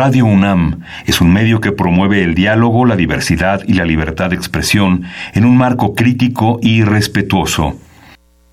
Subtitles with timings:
[0.00, 4.36] Radio UNAM es un medio que promueve el diálogo, la diversidad y la libertad de
[4.36, 5.02] expresión
[5.34, 7.76] en un marco crítico y respetuoso.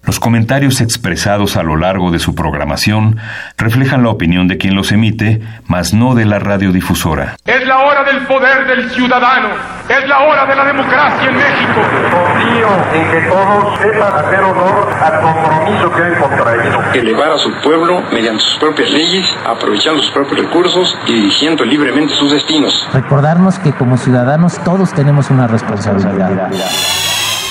[0.07, 3.17] Los comentarios expresados a lo largo de su programación
[3.57, 7.36] reflejan la opinión de quien los emite, mas no de la radiodifusora.
[7.43, 9.49] Es la hora del poder del ciudadano,
[9.89, 11.81] es la hora de la democracia en México.
[12.09, 16.84] Confío en que todos sepan hacer honor al compromiso que han contraído.
[16.94, 22.13] Elevar a su pueblo mediante sus propias leyes, aprovechando sus propios recursos y dirigiendo libremente
[22.13, 22.88] sus destinos.
[22.94, 26.49] Recordarnos que como ciudadanos todos tenemos una responsabilidad.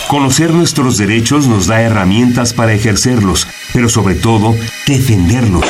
[0.09, 4.55] Conocer nuestros derechos nos da herramientas para ejercerlos, pero sobre todo,
[4.87, 5.65] defenderlos.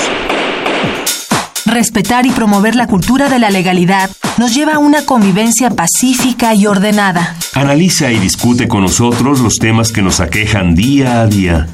[1.65, 6.67] Respetar y promover la cultura de la legalidad nos lleva a una convivencia pacífica y
[6.67, 7.35] ordenada.
[7.55, 11.69] Analiza y discute con nosotros los temas que nos aquejan día a día.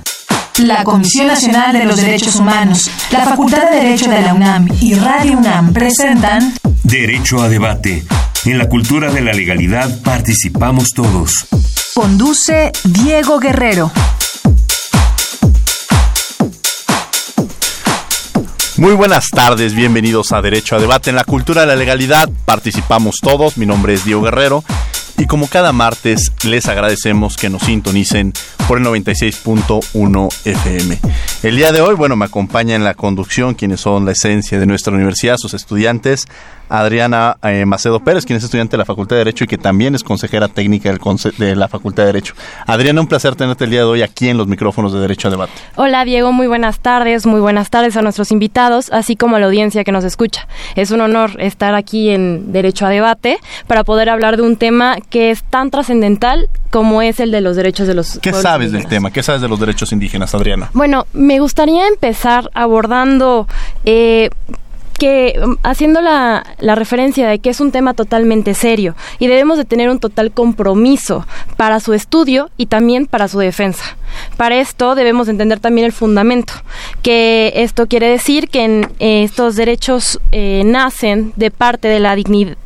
[0.59, 4.95] La Comisión Nacional de los Derechos Humanos, la Facultad de Derecho de la UNAM y
[4.95, 8.05] Radio UNAM presentan Derecho a debate.
[8.45, 11.47] En la cultura de la legalidad participamos todos.
[11.95, 13.93] Conduce Diego Guerrero.
[18.79, 22.29] Muy buenas tardes, bienvenidos a Derecho a Debate en la Cultura de la Legalidad.
[22.45, 24.65] Participamos todos, mi nombre es Diego Guerrero
[25.19, 28.33] y como cada martes les agradecemos que nos sintonicen
[28.67, 30.99] por el 96.1 FM.
[31.43, 34.67] El día de hoy, bueno, me acompaña en la conducción quienes son la esencia de
[34.67, 36.27] nuestra universidad, sus estudiantes,
[36.73, 39.95] Adriana eh, Macedo Pérez, quien es estudiante de la Facultad de Derecho y que también
[39.95, 42.35] es consejera técnica de la Facultad de Derecho.
[42.67, 45.31] Adriana, un placer tenerte el día de hoy aquí en los micrófonos de Derecho a
[45.31, 45.53] Debate.
[45.77, 49.47] Hola Diego, muy buenas tardes, muy buenas tardes a nuestros invitados, así como a la
[49.47, 50.49] audiencia que nos escucha.
[50.75, 54.97] Es un honor estar aquí en Derecho a Debate para poder hablar de un tema
[55.11, 58.87] que es tan trascendental como es el de los derechos de los ¿Qué sabes del
[58.87, 59.11] tema?
[59.11, 60.71] ¿Qué sabes de los derechos indígenas, Adriana?
[60.73, 63.47] Bueno, me gustaría empezar abordando
[63.85, 64.31] eh,
[65.03, 69.59] que um, haciendo la, la, referencia de que es un tema totalmente serio y debemos
[69.59, 73.97] de tener un total compromiso para su estudio y también para su defensa.
[74.37, 76.53] Para esto debemos entender también el fundamento,
[77.03, 82.15] que esto quiere decir que en, eh, estos derechos eh, nacen de parte de la
[82.15, 82.57] dignidad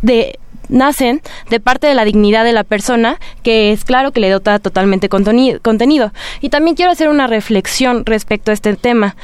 [0.00, 0.38] de
[0.68, 4.58] nacen de parte de la dignidad de la persona, que es claro que le dota
[4.58, 6.12] totalmente contenido.
[6.40, 9.16] Y también quiero hacer una reflexión respecto a este tema,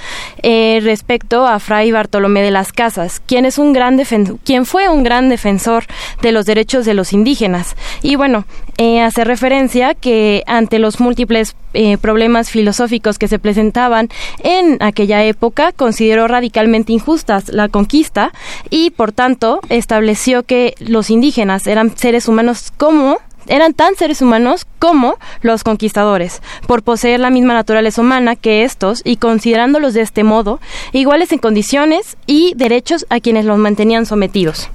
[0.42, 3.98] eh, respecto a Fray Bartolomé de las Casas, quien, es un gran
[4.44, 5.84] quien fue un gran defensor
[6.22, 7.76] de los derechos de los indígenas.
[8.02, 8.44] Y bueno,
[8.78, 14.08] eh, hace referencia que ante los múltiples eh, problemas filosóficos que se presentaban
[14.44, 18.32] en aquella época, consideró radicalmente injustas la conquista
[18.70, 23.18] y, por tanto, estableció que los indígenas eran seres humanos como
[23.48, 29.00] eran tan seres humanos como los conquistadores, por poseer la misma naturaleza humana que estos
[29.04, 30.60] y considerándolos de este modo
[30.92, 34.70] iguales en condiciones y derechos a quienes los mantenían sometidos.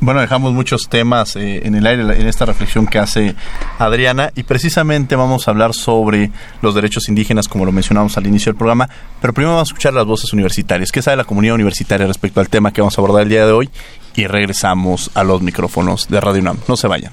[0.00, 3.34] Bueno, dejamos muchos temas eh, en el aire en esta reflexión que hace
[3.78, 6.30] Adriana y precisamente vamos a hablar sobre
[6.62, 8.88] los derechos indígenas como lo mencionamos al inicio del programa,
[9.20, 10.90] pero primero vamos a escuchar las voces universitarias.
[10.90, 13.52] ¿Qué sabe la comunidad universitaria respecto al tema que vamos a abordar el día de
[13.52, 13.70] hoy?
[14.16, 16.58] Y regresamos a los micrófonos de Radio UNAM.
[16.66, 17.12] No se vayan.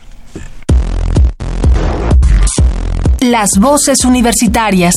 [3.20, 4.96] Las voces universitarias.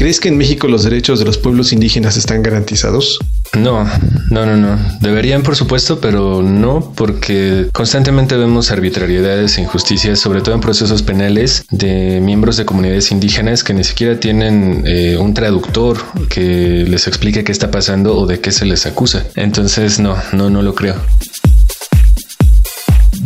[0.00, 3.18] ¿Crees que en México los derechos de los pueblos indígenas están garantizados?
[3.52, 3.84] No,
[4.30, 4.78] no, no, no.
[5.02, 11.02] Deberían, por supuesto, pero no, porque constantemente vemos arbitrariedades e injusticias, sobre todo en procesos
[11.02, 15.98] penales de miembros de comunidades indígenas que ni siquiera tienen eh, un traductor
[16.30, 19.26] que les explique qué está pasando o de qué se les acusa.
[19.36, 20.94] Entonces, no, no, no lo creo.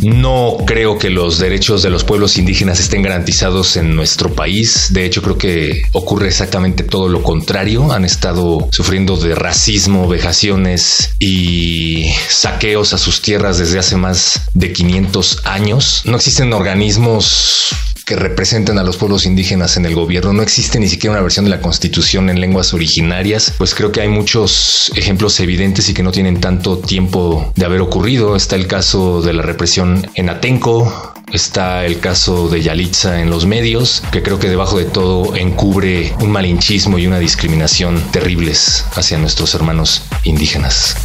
[0.01, 4.89] No creo que los derechos de los pueblos indígenas estén garantizados en nuestro país.
[4.91, 7.91] De hecho, creo que ocurre exactamente todo lo contrario.
[7.91, 14.73] Han estado sufriendo de racismo, vejaciones y saqueos a sus tierras desde hace más de
[14.73, 16.01] 500 años.
[16.05, 17.69] No existen organismos
[18.05, 20.31] que representan a los pueblos indígenas en el gobierno.
[20.31, 24.01] No existe ni siquiera una versión de la constitución en lenguas originarias, pues creo que
[24.01, 28.35] hay muchos ejemplos evidentes y que no tienen tanto tiempo de haber ocurrido.
[28.35, 33.45] Está el caso de la represión en Atenco, está el caso de Yalitza en los
[33.45, 39.17] medios, que creo que debajo de todo encubre un malinchismo y una discriminación terribles hacia
[39.17, 40.95] nuestros hermanos indígenas.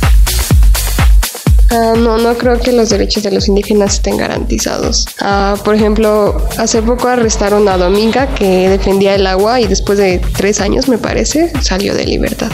[1.70, 5.06] Ah, no, no creo que los derechos de los indígenas estén garantizados.
[5.20, 10.20] Ah, por ejemplo, hace poco arrestaron a Dominga que defendía el agua y después de
[10.36, 12.50] tres años, me parece, salió de libertad.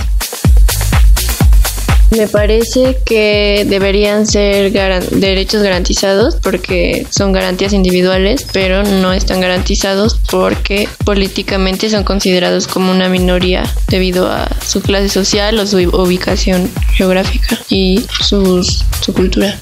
[2.10, 4.72] Me parece que deberían ser
[5.10, 12.92] derechos garantizados porque son garantías individuales, pero no están garantizados porque políticamente son considerados como
[12.92, 18.64] una minoría debido a su clase social o su ubicación geográfica y su
[19.12, 19.58] cultura.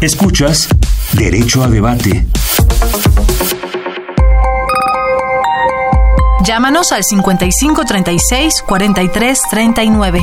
[0.00, 0.68] Escuchas
[1.14, 2.26] Derecho a Debate.
[6.46, 10.20] Llámanos al 5536 4339.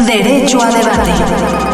[0.00, 1.73] Derecho a debate.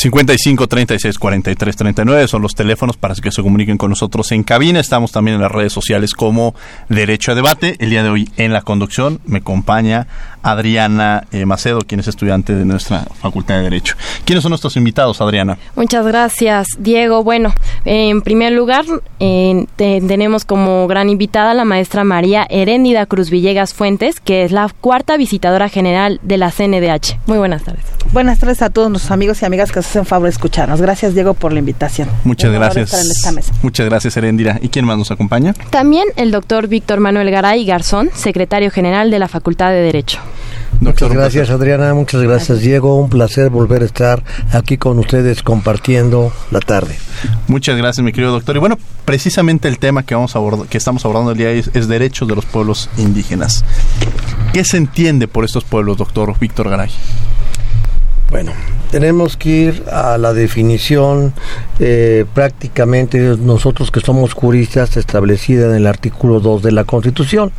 [0.00, 4.80] 55 36 43 39 son los teléfonos para que se comuniquen con nosotros en cabina.
[4.80, 6.54] Estamos también en las redes sociales como
[6.88, 7.76] Derecho a Debate.
[7.80, 10.06] El día de hoy en la conducción me acompaña
[10.42, 13.94] Adriana eh, Macedo, quien es estudiante de nuestra Facultad de Derecho.
[14.24, 15.58] ¿Quiénes son nuestros invitados, Adriana?
[15.76, 17.22] Muchas gracias, Diego.
[17.22, 17.52] Bueno,
[17.84, 18.86] en primer lugar,
[19.76, 24.70] tenemos como gran invitada a la maestra María Heréndida Cruz Villegas Fuentes, que es la
[24.80, 27.18] cuarta visitadora general de la CNDH.
[27.26, 27.84] Muy buenas tardes.
[28.12, 30.80] Buenas tardes a todos nuestros amigos y amigas que en favor de escucharnos.
[30.80, 32.08] Gracias, Diego, por la invitación.
[32.24, 32.92] Muchas gracias.
[33.62, 34.58] Muchas gracias, Erendira.
[34.60, 35.54] ¿Y quién más nos acompaña?
[35.70, 40.20] También el doctor Víctor Manuel Garay Garzón, secretario general de la Facultad de Derecho.
[40.80, 41.92] Muchas gracias, Adriana.
[41.92, 42.96] Muchas gracias, Diego.
[42.96, 46.96] Un placer volver a estar aquí con ustedes compartiendo la tarde.
[47.48, 48.56] Muchas gracias, mi querido doctor.
[48.56, 51.86] Y bueno, precisamente el tema que, vamos a que estamos abordando el día es, es
[51.86, 53.64] derechos de los pueblos indígenas.
[54.54, 56.90] ¿Qué se entiende por estos pueblos, doctor Víctor Garay?
[58.30, 58.52] Bueno,
[58.92, 61.32] tenemos que ir a la definición
[61.80, 67.50] eh, prácticamente nosotros que somos juristas establecida en el artículo 2 de la Constitución.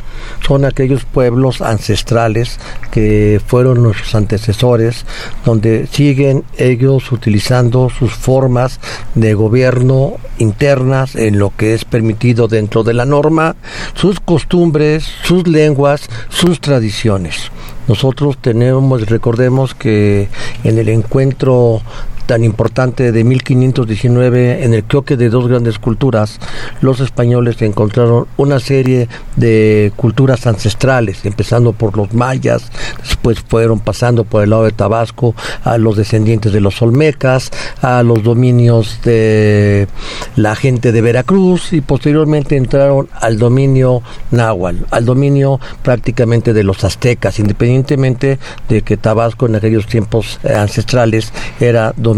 [0.46, 2.58] Son aquellos pueblos ancestrales
[2.90, 5.04] que fueron nuestros antecesores,
[5.44, 8.80] donde siguen ellos utilizando sus formas
[9.14, 13.56] de gobierno internas en lo que es permitido dentro de la norma,
[13.92, 17.50] sus costumbres, sus lenguas, sus tradiciones.
[17.88, 20.28] Nosotros tenemos, recordemos que
[20.64, 21.82] en el encuentro
[22.26, 26.38] tan importante de 1519 en el choque de dos grandes culturas,
[26.80, 32.70] los españoles encontraron una serie de culturas ancestrales, empezando por los mayas,
[33.02, 35.34] después fueron pasando por el lado de Tabasco
[35.64, 39.88] a los descendientes de los olmecas, a los dominios de
[40.36, 46.84] la gente de Veracruz y posteriormente entraron al dominio náhuatl, al dominio prácticamente de los
[46.84, 52.11] aztecas, independientemente de que Tabasco en aquellos tiempos eh, ancestrales era dominio,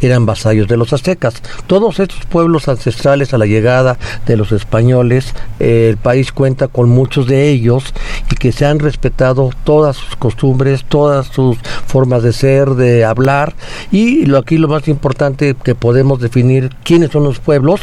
[0.00, 1.34] eran vasallos de los aztecas.
[1.66, 6.88] Todos estos pueblos ancestrales a la llegada de los españoles, eh, el país cuenta con
[6.88, 7.84] muchos de ellos
[8.30, 13.54] y que se han respetado todas sus costumbres, todas sus formas de ser, de hablar
[13.90, 17.80] y lo aquí lo más importante que podemos definir quiénes son los pueblos.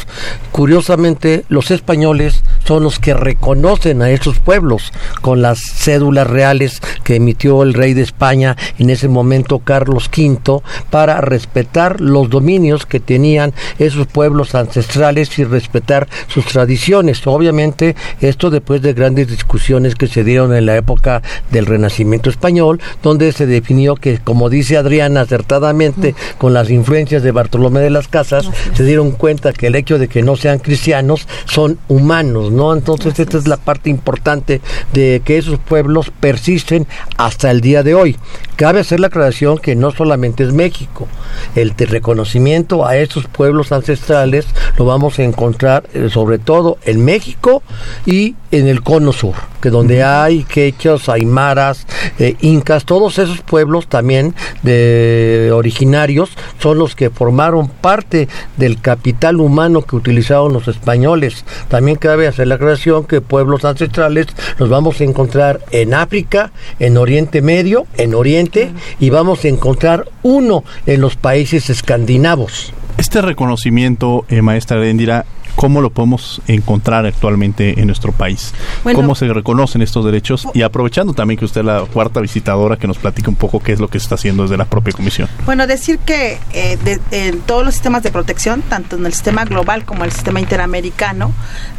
[0.52, 7.16] Curiosamente, los españoles son los que reconocen a esos pueblos con las cédulas reales que
[7.16, 13.00] emitió el rey de España en ese momento Carlos V para respetar los dominios que
[13.00, 17.26] tenían esos pueblos ancestrales y respetar sus tradiciones.
[17.26, 22.78] Obviamente, esto después de grandes discusiones que se dieron en la época del Renacimiento español,
[23.02, 28.08] donde se definió que, como dice Adriana acertadamente, con las influencias de Bartolomé de las
[28.08, 32.74] Casas, se dieron cuenta que el hecho de que no sean cristianos son humanos, ¿no?
[32.74, 34.60] Entonces, esta es la parte importante
[34.92, 38.16] de que esos pueblos persisten hasta el día de hoy.
[38.56, 41.08] Cabe hacer la aclaración que no solamente es México,
[41.54, 44.46] el reconocimiento a estos pueblos ancestrales
[44.76, 47.62] lo vamos a encontrar eh, sobre todo en México
[48.06, 51.86] y en el cono sur, que donde hay quechos, aymaras,
[52.18, 59.40] eh, incas, todos esos pueblos también de originarios son los que formaron parte del capital
[59.40, 61.44] humano que utilizaron los españoles.
[61.68, 64.26] También cabe hacer la aclaración que pueblos ancestrales
[64.58, 70.06] los vamos a encontrar en África, en Oriente Medio, en Oriente y vamos a encontrar
[70.22, 72.72] uno en los países escandinavos.
[72.98, 75.24] Este reconocimiento, eh, maestra Rendira,
[75.60, 78.54] ¿cómo lo podemos encontrar actualmente en nuestro país?
[78.82, 80.48] ¿Cómo se reconocen estos derechos?
[80.54, 83.72] Y aprovechando también que usted es la cuarta visitadora, que nos platique un poco qué
[83.72, 85.28] es lo que se está haciendo desde la propia comisión.
[85.44, 89.84] Bueno, decir que eh, en todos los sistemas de protección, tanto en el sistema global
[89.84, 91.30] como en el sistema interamericano,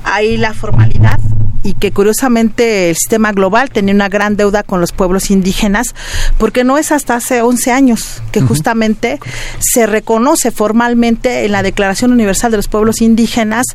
[0.03, 1.19] hay la formalidad
[1.63, 5.93] y que curiosamente el sistema global tenía una gran deuda con los pueblos indígenas,
[6.37, 9.19] porque no es hasta hace 11 años que justamente
[9.59, 13.65] se reconoce formalmente en la Declaración Universal de los Pueblos Indígenas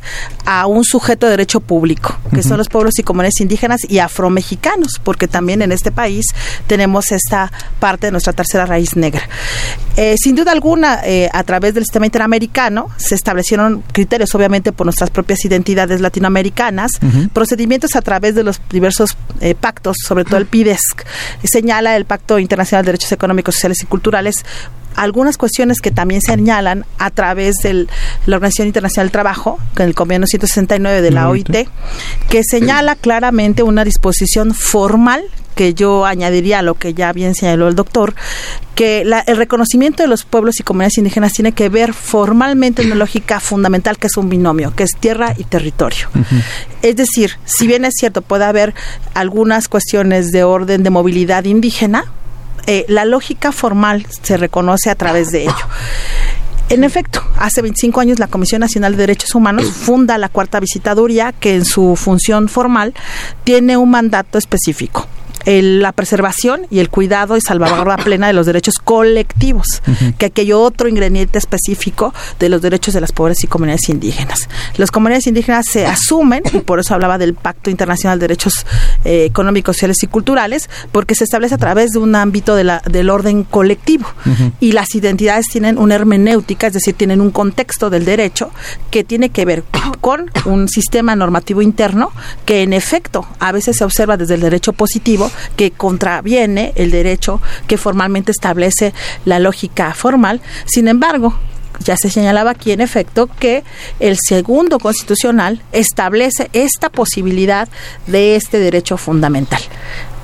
[0.45, 4.99] a un sujeto de derecho público, que son los pueblos y comunidades indígenas y afromexicanos,
[5.03, 6.25] porque también en este país
[6.67, 9.27] tenemos esta parte de nuestra tercera raíz negra.
[9.95, 14.85] Eh, sin duda alguna, eh, a través del sistema interamericano se establecieron criterios, obviamente, por
[14.85, 16.91] nuestras propias identidades latinoamericanas,
[17.33, 21.05] procedimientos a través de los diversos eh, pactos, sobre todo el PIDESC,
[21.43, 24.45] señala el Pacto Internacional de Derechos Económicos, Sociales y Culturales
[24.95, 27.87] algunas cuestiones que también señalan a través de
[28.25, 31.67] la Organización Internacional del Trabajo, con el convenio 169 de la OIT,
[32.29, 35.23] que señala claramente una disposición formal
[35.57, 38.13] que yo añadiría a lo que ya bien señaló el doctor,
[38.75, 42.95] que el reconocimiento de los pueblos y comunidades indígenas tiene que ver formalmente en una
[42.95, 46.09] lógica fundamental que es un binomio, que es tierra y territorio.
[46.83, 48.75] Es decir, si bien es cierto, puede haber
[49.15, 52.05] algunas cuestiones de orden de movilidad indígena,
[52.67, 55.67] eh, la lógica formal se reconoce a través de ello.
[56.69, 61.31] En efecto, hace 25 años la Comisión Nacional de Derechos Humanos funda la cuarta visitaduría
[61.31, 62.93] que en su función formal
[63.43, 65.07] tiene un mandato específico
[65.47, 69.81] la preservación y el cuidado y salvaguarda plena de los derechos colectivos,
[70.17, 74.49] que aquello otro ingrediente específico de los derechos de las pobres y comunidades indígenas.
[74.75, 78.65] Las comunidades indígenas se asumen, y por eso hablaba del Pacto Internacional de Derechos
[79.05, 82.81] eh, Económicos, Sociales y Culturales, porque se establece a través de un ámbito de la,
[82.85, 84.07] del orden colectivo.
[84.59, 88.51] Y las identidades tienen una hermenéutica, es decir, tienen un contexto del derecho
[88.91, 89.63] que tiene que ver
[90.07, 92.13] con un sistema normativo interno
[92.45, 97.41] que en efecto a veces se observa desde el derecho positivo que contraviene el derecho
[97.67, 98.93] que formalmente establece
[99.25, 100.39] la lógica formal.
[100.65, 101.37] Sin embargo,
[101.83, 103.65] ya se señalaba aquí en efecto que
[103.99, 107.67] el segundo constitucional establece esta posibilidad
[108.05, 109.61] de este derecho fundamental,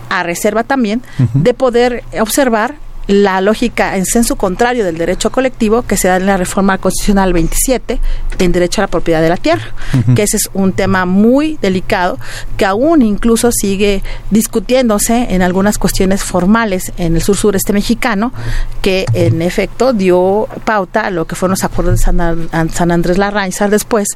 [0.08, 1.02] a reserva también
[1.34, 2.76] de poder observar
[3.08, 7.34] la lógica en senso contrario del derecho colectivo que se da en la reforma constitucional
[7.34, 8.00] 27
[8.40, 9.74] en derecho a la propiedad de la tierra,
[10.16, 12.18] que ese es un tema muy delicado
[12.58, 18.32] que aún incluso sigue discutiéndose en algunas cuestiones formales en el sur sureste mexicano,
[18.82, 23.18] que en efecto dio pauta a lo que fueron los acuerdos de San, San Andrés
[23.18, 24.08] Larraizar después,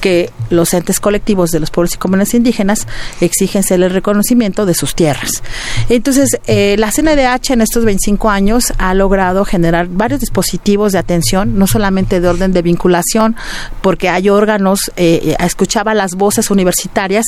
[0.00, 2.86] que los entes colectivos de los pueblos y comunidades indígenas
[3.20, 5.30] exigen el reconocimiento de sus tierras.
[5.88, 8.31] Entonces, eh, la CNDH en estos 25 años
[8.78, 13.36] ha logrado generar varios dispositivos de atención, no solamente de orden de vinculación,
[13.80, 17.26] porque hay órganos, eh, eh, escuchaba las voces universitarias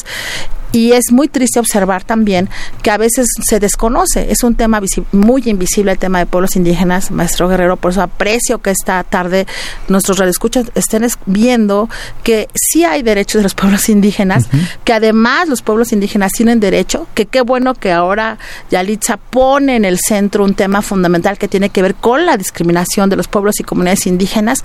[0.75, 2.50] y es muy triste observar también
[2.83, 4.33] que a veces se desconoce.
[4.33, 4.81] Es un tema
[5.12, 7.76] muy invisible el tema de pueblos indígenas, maestro Guerrero.
[7.76, 9.47] Por eso aprecio que esta tarde
[9.87, 11.88] nuestros radioescuchas estén viendo
[12.25, 14.49] que sí hay derechos de los pueblos indígenas,
[14.83, 18.38] que además los pueblos indígenas tienen derecho, que qué bueno que ahora
[18.71, 23.11] Yalitza pone en el centro un tema fundamental que tiene que ver con la discriminación
[23.11, 24.64] de los pueblos y comunidades indígenas,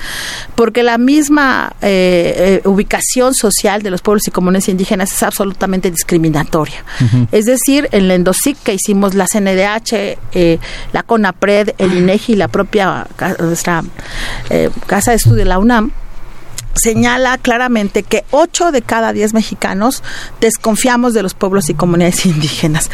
[0.56, 5.92] porque la misma eh, eh, ubicación social de los pueblos y comunidades indígenas es absolutamente
[6.00, 6.84] discriminatoria.
[7.32, 10.60] Es decir, en la Endosic que hicimos la CNDH, eh,
[10.94, 13.08] la CONAPRED, el INEGI y la propia
[13.39, 13.84] nuestra
[14.50, 15.91] eh, Casa de Estudio, la UNAM,
[16.75, 20.03] señala claramente que 8 de cada 10 mexicanos
[20.39, 22.89] desconfiamos de los pueblos y comunidades indígenas.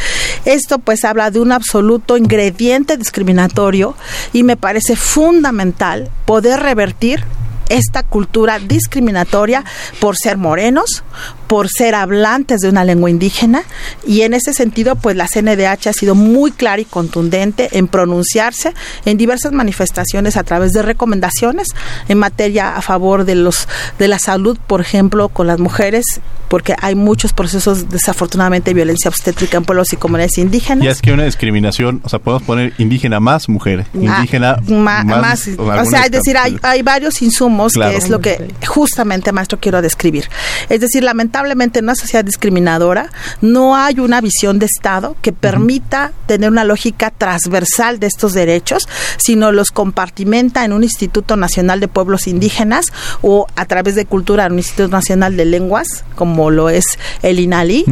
[0.46, 3.96] Esto pues habla de un absoluto ingrediente discriminatorio
[4.34, 7.24] y me parece fundamental poder revertir
[7.70, 9.64] esta cultura discriminatoria
[10.00, 11.04] por ser morenos,
[11.48, 13.64] por ser hablantes de una lengua indígena
[14.08, 18.74] y en ese sentido pues la CNDH ha sido muy clara y contundente en pronunciarse
[19.06, 21.68] en diversas manifestaciones a través de recomendaciones
[22.08, 23.68] en materia a favor de los
[24.00, 26.06] de la salud, por ejemplo, con las mujeres,
[26.50, 30.86] porque hay muchos procesos desafortunadamente de violencia obstétrica en pueblos y comunidades indígenas.
[30.86, 35.48] Y es que una discriminación, o sea, podemos poner indígena más mujer, ah, indígena más,
[35.58, 39.82] o, sea, es decir, hay, hay varios insumos que es lo que justamente, maestro, quiero
[39.82, 40.30] describir.
[40.70, 43.10] Es decir, lamentablemente lamentablemente en una sociedad discriminadora
[43.42, 48.88] no hay una visión de Estado que permita tener una lógica transversal de estos derechos,
[49.18, 52.86] sino los compartimenta en un Instituto Nacional de Pueblos Indígenas
[53.22, 56.86] o a través de cultura en un Instituto Nacional de Lenguas, como lo es
[57.22, 57.86] el INALI,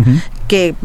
[0.48, 0.76] que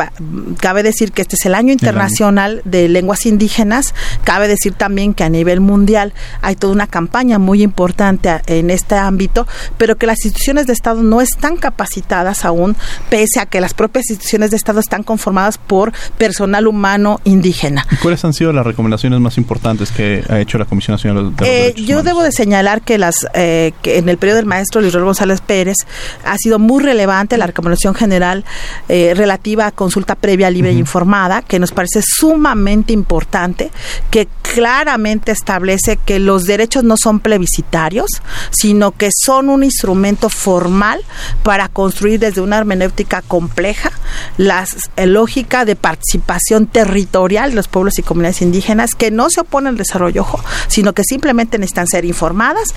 [0.60, 5.24] cabe decir que este es el año internacional de lenguas indígenas, cabe decir también que
[5.24, 6.12] a nivel mundial
[6.42, 9.46] hay toda una campaña muy importante en este ámbito,
[9.76, 12.76] pero que las instituciones de Estado no están capacitadas aún,
[13.10, 17.86] pese a que las propias instituciones de Estado están conformadas por personal humano indígena.
[17.90, 21.30] ¿Y cuáles han sido las recomendaciones más importantes que ha hecho la Comisión Nacional de
[21.30, 24.80] los eh, Yo debo de señalar que las eh, que en el periodo del maestro
[24.80, 25.76] Luis González Pérez
[26.24, 28.44] ha sido muy relevante la recomendación general
[28.88, 33.70] eh, relativa a consulta previa libre e informada, que nos parece sumamente importante,
[34.10, 38.10] que claramente establece que los derechos no son plebiscitarios,
[38.50, 41.00] sino que son un instrumento formal
[41.42, 43.92] para construir desde una hermenéutica compleja
[44.36, 44.66] la
[45.04, 49.76] lógica de participación territorial de los pueblos y comunidades indígenas que no se oponen al
[49.76, 50.26] desarrollo,
[50.68, 52.74] sino que simplemente necesitan ser informadas,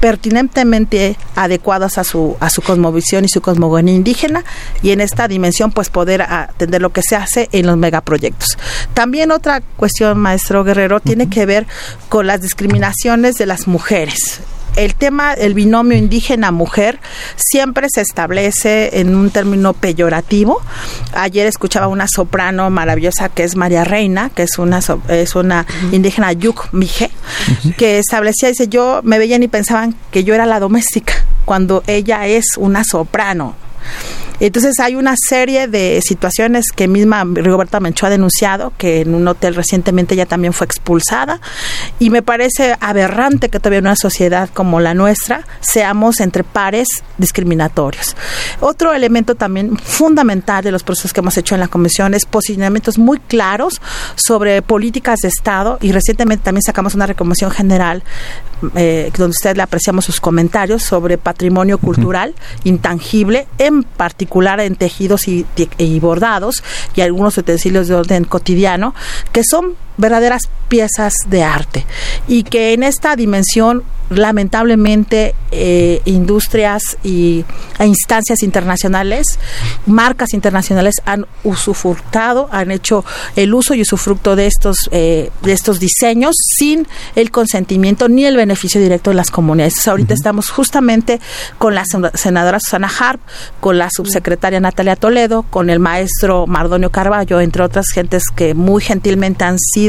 [0.00, 4.44] pertinentemente adecuadas a su, a su cosmovisión y su cosmogonía indígena
[4.82, 8.58] y en esta dimensión pues poder atender lo que se hace en los megaproyectos.
[8.92, 11.66] También otra cuestión, maestro Guerrero, tiene que ver
[12.10, 14.40] con las discriminaciones de las mujeres.
[14.76, 17.00] El tema, el binomio indígena-mujer,
[17.36, 20.60] siempre se establece en un término peyorativo.
[21.14, 26.32] Ayer escuchaba una soprano maravillosa que es María Reina, que es una, es una indígena
[26.32, 27.10] Yuk Mije,
[27.78, 31.14] que establecía, dice, yo me veían y pensaban que yo era la doméstica,
[31.46, 33.56] cuando ella es una soprano
[34.46, 39.26] entonces hay una serie de situaciones que misma Rigoberta Menchú ha denunciado, que en un
[39.26, 41.40] hotel recientemente ella también fue expulsada,
[41.98, 46.88] y me parece aberrante que todavía en una sociedad como la nuestra seamos entre pares
[47.16, 48.16] discriminatorios.
[48.60, 52.98] Otro elemento también fundamental de los procesos que hemos hecho en la Comisión es posicionamientos
[52.98, 53.80] muy claros
[54.14, 58.02] sobre políticas de Estado, y recientemente también sacamos una recomendación general
[58.74, 62.34] eh, donde usted le apreciamos sus comentarios sobre patrimonio cultural
[62.64, 65.46] intangible, en particular en tejidos y,
[65.78, 66.62] y bordados
[66.94, 68.94] y algunos utensilios de orden cotidiano,
[69.32, 71.86] que son verdaderas piezas de arte
[72.26, 77.44] y que en esta dimensión lamentablemente eh, industrias y,
[77.78, 79.38] e instancias internacionales,
[79.86, 83.04] marcas internacionales han usufructado, han hecho
[83.36, 88.36] el uso y usufructo de estos eh, de estos diseños sin el consentimiento ni el
[88.36, 89.86] beneficio directo de las comunidades.
[89.86, 91.20] ahorita estamos justamente
[91.58, 91.84] con la
[92.14, 93.20] senadora Susana Harp,
[93.60, 98.82] con la subsecretaria Natalia Toledo, con el maestro Mardonio Carballo, entre otras gentes que muy
[98.82, 99.83] gentilmente han sido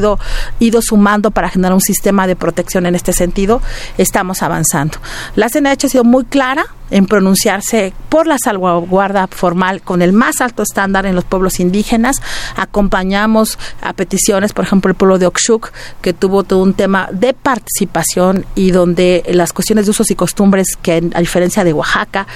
[0.59, 3.61] ido sumando para generar un sistema de protección en este sentido.
[3.97, 4.97] Estamos avanzando.
[5.35, 10.41] La CNH ha sido muy clara en pronunciarse por la salvaguarda formal con el más
[10.41, 12.17] alto estándar en los pueblos indígenas.
[12.55, 17.33] Acompañamos a peticiones, por ejemplo, el pueblo de Oxuc, que tuvo todo un tema de
[17.33, 22.27] participación y donde las cuestiones de usos y costumbres, que a diferencia de Oaxaca,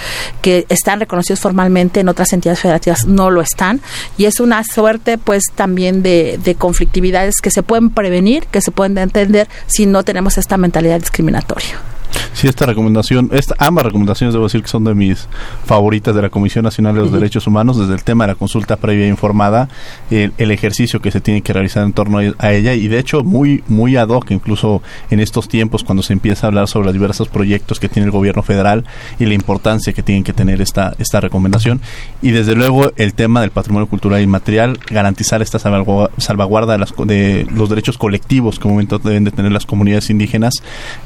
[0.42, 3.82] que están reconocidos formalmente en otras entidades federativas, no lo están.
[4.18, 8.72] Y es una suerte, pues, también de, de conflictividades que se pueden prevenir, que se
[8.72, 11.99] pueden entender si no tenemos esta mentalidad discriminatoria.
[12.34, 15.28] Sí, esta recomendación, esta, ambas recomendaciones debo decir que son de mis
[15.66, 18.78] favoritas de la Comisión Nacional de los Derechos Humanos, desde el tema de la consulta
[18.78, 19.68] previa e informada,
[20.10, 23.64] el, ejercicio que se tiene que realizar en torno a ella y de hecho muy,
[23.68, 27.28] muy ad hoc, incluso en estos tiempos cuando se empieza a hablar sobre los diversos
[27.28, 28.86] proyectos que tiene el gobierno federal
[29.20, 31.82] y la importancia que tienen que tener esta, esta recomendación.
[32.22, 36.94] Y desde luego el tema del patrimonio cultural y material, garantizar esta salvaguarda de, las,
[37.06, 40.54] de los derechos colectivos que en momento deben de tener las comunidades indígenas.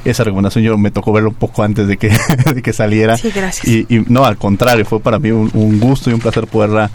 [0.05, 2.09] Esa recomendación yo me tocó verlo un poco antes de que,
[2.53, 3.17] de que saliera.
[3.17, 3.67] Sí, gracias.
[3.67, 6.89] Y, no, al contrario, fue para mí un, gusto y un placer poderla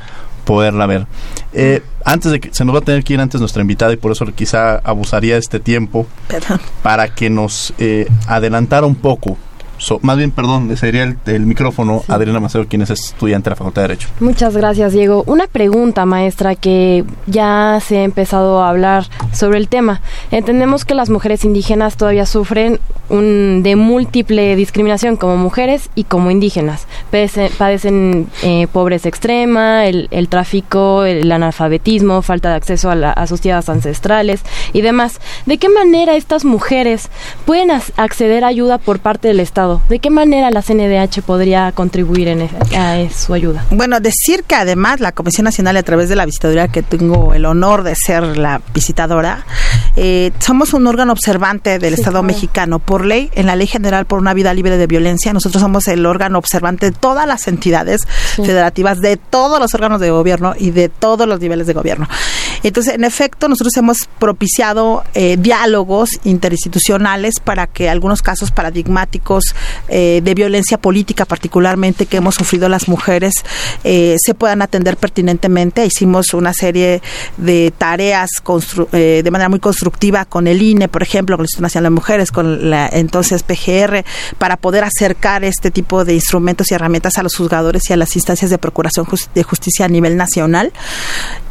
[0.44, 1.06] poderla ver.
[1.52, 3.96] Eh, antes de que se nos va a tener que ir antes nuestra invitada y
[3.96, 6.06] por eso quizá abusaría de este tiempo
[6.82, 9.36] para que nos eh, adelantara un poco
[10.02, 13.82] más bien, perdón, sería el, el micrófono Adriana Maceo, quien es estudiante de la Facultad
[13.82, 14.08] de Derecho.
[14.20, 15.22] Muchas gracias, Diego.
[15.26, 20.00] Una pregunta, maestra, que ya se ha empezado a hablar sobre el tema.
[20.30, 26.30] Entendemos que las mujeres indígenas todavía sufren un, de múltiple discriminación como mujeres y como
[26.30, 26.86] indígenas.
[27.10, 33.40] Padecen, eh, pobreza extrema, el, el tráfico, el analfabetismo, falta de acceso a, a, sus
[33.40, 35.20] tierras ancestrales y demás.
[35.46, 37.08] ¿De qué manera estas mujeres
[37.44, 39.67] pueden acceder a ayuda por parte del Estado?
[39.88, 43.64] ¿De qué manera la CNDH podría contribuir en a su ayuda?
[43.70, 47.44] Bueno, decir que además la Comisión Nacional, a través de la visitaduría que tengo el
[47.44, 49.44] honor de ser la visitadora,
[49.96, 52.78] eh, somos un órgano observante del Estado mexicano.
[52.78, 56.06] Por ley, en la Ley General por una Vida Libre de Violencia, nosotros somos el
[56.06, 58.02] órgano observante de todas las entidades
[58.36, 62.08] federativas, de todos los órganos de gobierno y de todos los niveles de gobierno.
[62.62, 69.54] Entonces, en efecto, nosotros hemos propiciado eh, diálogos interinstitucionales para que algunos casos paradigmáticos
[69.88, 73.44] eh, de violencia política, particularmente que hemos sufrido las mujeres,
[73.84, 75.86] eh, se puedan atender pertinentemente.
[75.86, 77.02] Hicimos una serie
[77.36, 78.30] de tareas
[78.92, 82.32] de manera muy constructiva con el INE, por ejemplo, con el Instituto Nacional de Mujeres,
[82.32, 84.04] con la entonces PGR,
[84.38, 88.14] para poder acercar este tipo de instrumentos y herramientas a los juzgadores y a las
[88.16, 90.72] instancias de procuración de justicia a nivel nacional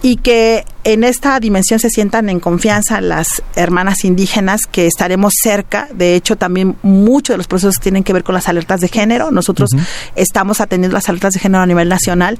[0.01, 5.87] y que en esta dimensión se sientan en confianza las hermanas indígenas que estaremos cerca.
[5.93, 9.31] De hecho, también muchos de los procesos tienen que ver con las alertas de género.
[9.31, 9.69] Nosotros
[10.15, 12.39] estamos atendiendo las alertas de género a nivel nacional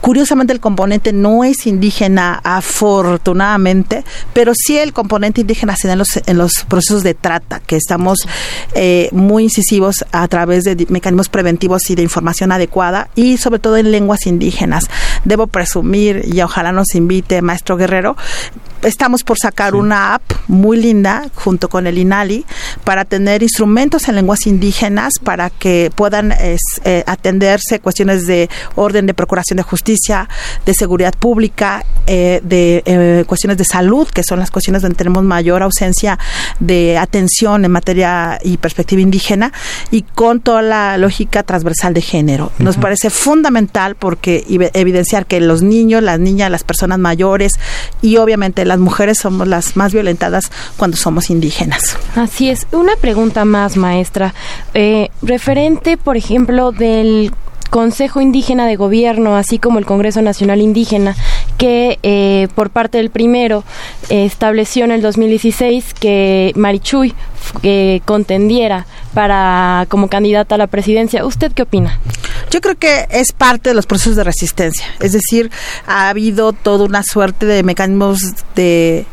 [0.00, 5.98] Curiosamente el componente no es indígena afortunadamente, pero sí el componente indígena se da en
[5.98, 8.18] los, en los procesos de trata, que estamos
[8.74, 13.78] eh, muy incisivos a través de mecanismos preventivos y de información adecuada y sobre todo
[13.78, 14.88] en lenguas indígenas.
[15.24, 18.16] Debo presumir, y ojalá nos invite Maestro Guerrero,
[18.84, 22.44] estamos por sacar una app muy linda junto con el INALI
[22.84, 26.56] para tener instrumentos en lenguas indígenas para que puedan eh,
[27.06, 30.28] atenderse cuestiones de orden de procuración de justicia,
[30.66, 35.24] de seguridad pública, eh, de eh, cuestiones de salud, que son las cuestiones donde tenemos
[35.24, 36.18] mayor ausencia
[36.60, 39.52] de atención en materia y perspectiva indígena,
[39.90, 42.52] y con toda la lógica transversal de género.
[42.58, 44.44] Nos parece fundamental porque
[44.74, 47.52] evidenciar que los niños, las niñas, las personas mayores
[48.02, 51.96] y obviamente las mujeres somos las más violentadas cuando somos indígenas.
[52.16, 52.66] Así es.
[52.72, 54.34] Una pregunta más, maestra.
[54.74, 57.32] Eh, referente, por ejemplo, del
[57.70, 61.16] Consejo Indígena de Gobierno, así como el Congreso Nacional Indígena,
[61.58, 63.64] que eh, por parte del primero
[64.08, 67.14] estableció en el 2016 que Marichuy
[68.04, 71.24] contendiera para como candidata a la presidencia.
[71.24, 72.00] ¿Usted qué opina?
[72.50, 75.50] Yo creo que es parte de los procesos de resistencia, es decir,
[75.86, 78.18] ha habido toda una suerte de mecanismos
[78.54, 79.06] de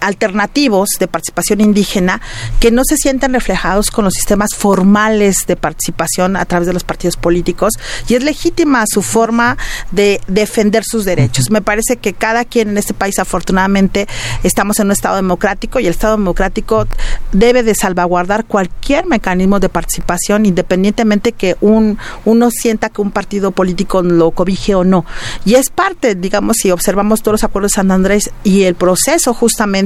[0.00, 2.20] alternativos de participación indígena
[2.60, 6.84] que no se sienten reflejados con los sistemas formales de participación a través de los
[6.84, 7.74] partidos políticos
[8.08, 9.56] y es legítima su forma
[9.90, 11.50] de defender sus derechos.
[11.50, 14.06] Me parece que cada quien en este país afortunadamente
[14.42, 16.86] estamos en un Estado democrático y el Estado democrático
[17.32, 23.50] debe de salvaguardar cualquier mecanismo de participación independientemente que un uno sienta que un partido
[23.52, 25.04] político lo cobije o no.
[25.44, 29.34] Y es parte, digamos, si observamos todos los acuerdos de San Andrés y el proceso
[29.34, 29.77] justamente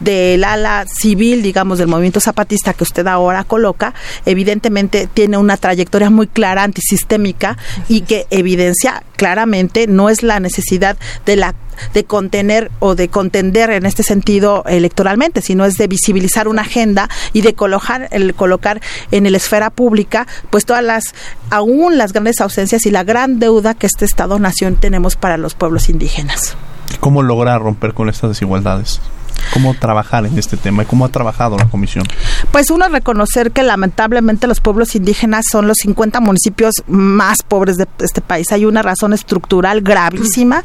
[0.00, 3.94] del ala civil, digamos, del movimiento zapatista que usted ahora coloca,
[4.26, 7.56] evidentemente tiene una trayectoria muy clara antisistémica
[7.88, 11.54] y que evidencia claramente no es la necesidad de la
[11.94, 17.08] de contener o de contender en este sentido electoralmente, sino es de visibilizar una agenda
[17.32, 21.14] y de colocar, el, colocar en la esfera pública pues todas las,
[21.50, 25.88] aún las grandes ausencias y la gran deuda que este Estado-nación tenemos para los pueblos
[25.88, 26.56] indígenas.
[27.00, 29.00] ¿Cómo lograr romper con estas desigualdades?
[29.52, 32.06] Cómo trabajar en este tema y cómo ha trabajado la comisión.
[32.50, 37.86] Pues uno reconocer que lamentablemente los pueblos indígenas son los 50 municipios más pobres de
[38.00, 38.50] este país.
[38.52, 40.62] Hay una razón estructural gravísima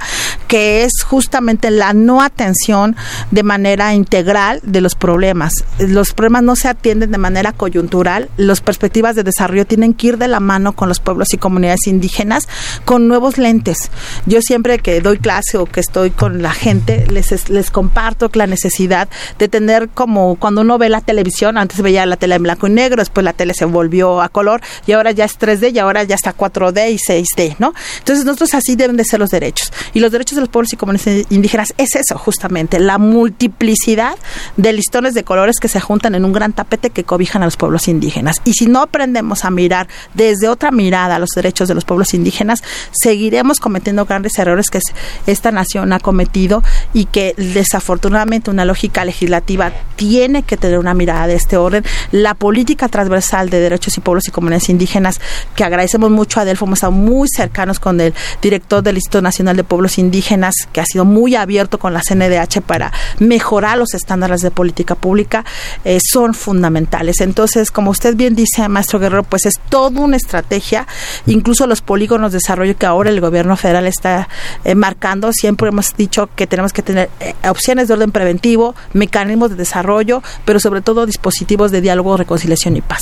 [0.48, 2.96] que es justamente la no atención
[3.32, 5.54] de manera integral de los problemas.
[5.80, 8.30] Los problemas no se atienden de manera coyuntural.
[8.38, 11.88] Las perspectivas de desarrollo tienen que ir de la mano con los pueblos y comunidades
[11.88, 12.48] indígenas
[12.86, 13.92] con nuevos lentes.
[14.26, 18.48] Yo siempre que doy clase o que estoy con la gente les, les comparto la
[18.48, 22.68] necesidad de tener como cuando uno ve la televisión, antes veía la tele en blanco
[22.68, 25.80] y negro, después la tele se volvió a color y ahora ya es 3D y
[25.80, 27.74] ahora ya está 4D y 6D, ¿no?
[28.00, 29.72] Entonces nosotros así deben de ser los derechos.
[29.94, 34.15] Y los derechos de los pueblos y comunidades indígenas es eso justamente, la multiplicidad
[34.56, 37.58] de listones de colores que se juntan en un gran tapete que cobijan a los
[37.58, 38.41] pueblos indígenas.
[38.45, 42.63] Y si no aprendemos a mirar desde otra mirada los derechos de los pueblos indígenas,
[42.91, 44.80] seguiremos cometiendo grandes errores que
[45.26, 51.28] esta nación ha cometido y que desafortunadamente una lógica legislativa tiene que tener una mirada
[51.28, 51.84] de este orden.
[52.12, 55.19] La política transversal de derechos y pueblos y comunidades indígenas,
[55.56, 59.56] que agradecemos mucho a Adelfo, hemos estado muy cercanos con el director del Instituto Nacional
[59.56, 60.27] de Pueblos Indígenas,
[60.72, 65.46] que ha sido muy abierto con la CNDH para mejorar los estándares de política pública,
[65.86, 67.22] eh, son fundamentales.
[67.22, 70.88] Entonces, como usted bien dice, maestro Guerrero, pues es toda una estrategia,
[71.26, 74.28] incluso los polígonos de desarrollo que ahora el gobierno federal está
[74.63, 79.52] eh, marcando, siempre hemos dicho que tenemos que tener eh, opciones de orden preventivo, mecanismos
[79.52, 83.02] de desarrollo, pero sobre todo dispositivos de diálogo, reconciliación y paz.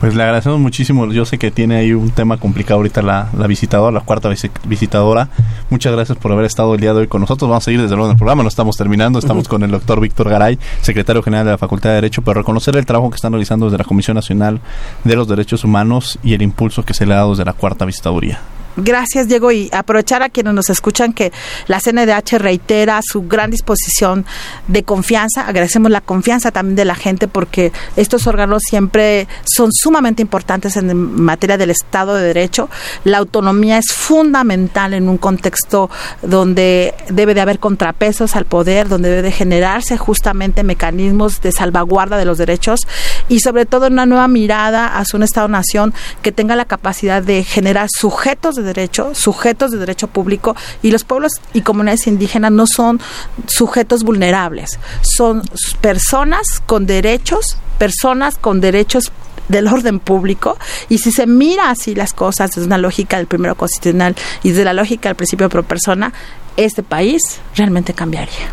[0.00, 1.10] Pues le agradecemos muchísimo.
[1.12, 4.28] Yo sé que tiene ahí un tema complicado ahorita la, la visitadora, la cuarta
[4.64, 5.28] visitadora.
[5.70, 7.48] Muchas gracias por haber estado el día de hoy con nosotros.
[7.48, 9.18] Vamos a seguir desde luego en el programa, no estamos terminando.
[9.18, 12.76] Estamos con el doctor Víctor Garay, secretario general de la Facultad de Derecho, pero reconocer
[12.76, 14.60] el trabajo que están realizando desde la Comisión Nacional
[15.04, 17.84] de los Derechos Humanos y el impulso que se le ha dado desde la cuarta
[17.84, 18.40] visitaduría.
[18.76, 21.32] Gracias, Diego, y aprovechar a quienes nos escuchan que
[21.66, 24.24] la CNDH reitera su gran disposición
[24.68, 25.46] de confianza.
[25.48, 30.94] Agradecemos la confianza también de la gente porque estos órganos siempre son sumamente importantes en
[31.20, 32.68] materia del Estado de Derecho.
[33.04, 35.90] La autonomía es fundamental en un contexto
[36.22, 42.16] donde debe de haber contrapesos al poder, donde debe de generarse justamente mecanismos de salvaguarda
[42.16, 42.80] de los derechos
[43.28, 47.88] y sobre todo una nueva mirada hacia un Estado-nación que tenga la capacidad de generar
[47.90, 53.00] sujetos de derecho, sujetos de derecho público y los pueblos y comunidades indígenas no son
[53.46, 55.42] sujetos vulnerables, son
[55.80, 59.12] personas con derechos, personas con derechos
[59.48, 63.54] del orden público y si se mira así las cosas desde una lógica del primero
[63.54, 66.12] constitucional y desde la lógica del principio pro persona,
[66.56, 67.22] este país
[67.56, 68.52] realmente cambiaría.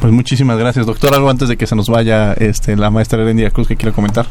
[0.00, 1.14] Pues muchísimas gracias, doctor.
[1.14, 4.26] Algo antes de que se nos vaya este, la maestra Erendia Cruz que quiere comentar.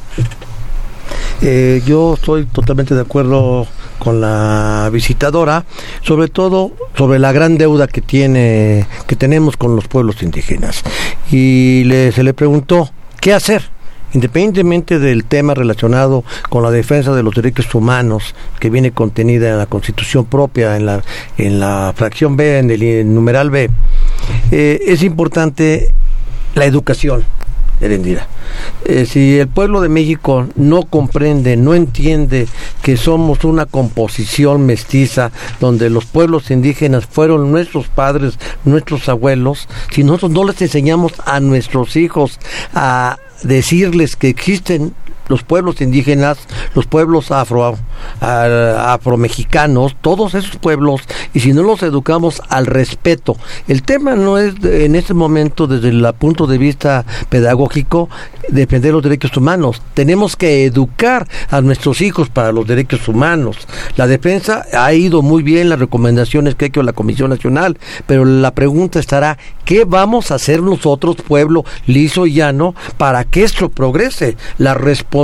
[1.42, 3.68] Eh, yo estoy totalmente de acuerdo
[4.00, 5.66] con la visitadora,
[6.02, 10.84] sobre todo sobre la gran deuda que tiene, que tenemos con los pueblos indígenas.
[11.32, 13.64] Y le, se le preguntó qué hacer
[14.14, 19.58] independientemente del tema relacionado con la defensa de los derechos humanos que viene contenida en
[19.58, 21.04] la Constitución propia, en la,
[21.38, 23.70] en la fracción B, en el, numeral B,
[24.52, 25.94] eh, es importante
[26.56, 27.24] la educación
[27.82, 28.28] Erendira.
[28.86, 32.48] Eh, si el pueblo de México no comprende, no entiende
[32.82, 40.04] que somos una composición mestiza donde los pueblos indígenas fueron nuestros padres, nuestros abuelos, si
[40.04, 42.40] nosotros no les enseñamos a nuestros hijos
[42.74, 44.94] a decirles que existen
[45.30, 46.40] los pueblos indígenas,
[46.76, 47.78] los pueblos afro,
[48.20, 51.02] afromexicanos, todos esos pueblos,
[51.34, 53.38] y si no los educamos al respeto.
[53.68, 58.10] El tema no es en este momento, desde el punto de vista pedagógico,
[58.50, 59.82] defender los derechos humanos.
[59.94, 63.58] Tenemos que educar a nuestros hijos para los derechos humanos.
[63.96, 68.26] La defensa ha ido muy bien, las recomendaciones que ha hecho la Comisión Nacional, pero
[68.26, 73.70] la pregunta estará, ¿qué vamos a hacer nosotros, pueblo liso y llano, para que esto
[73.70, 74.36] progrese?
[74.58, 75.19] La responsabilidad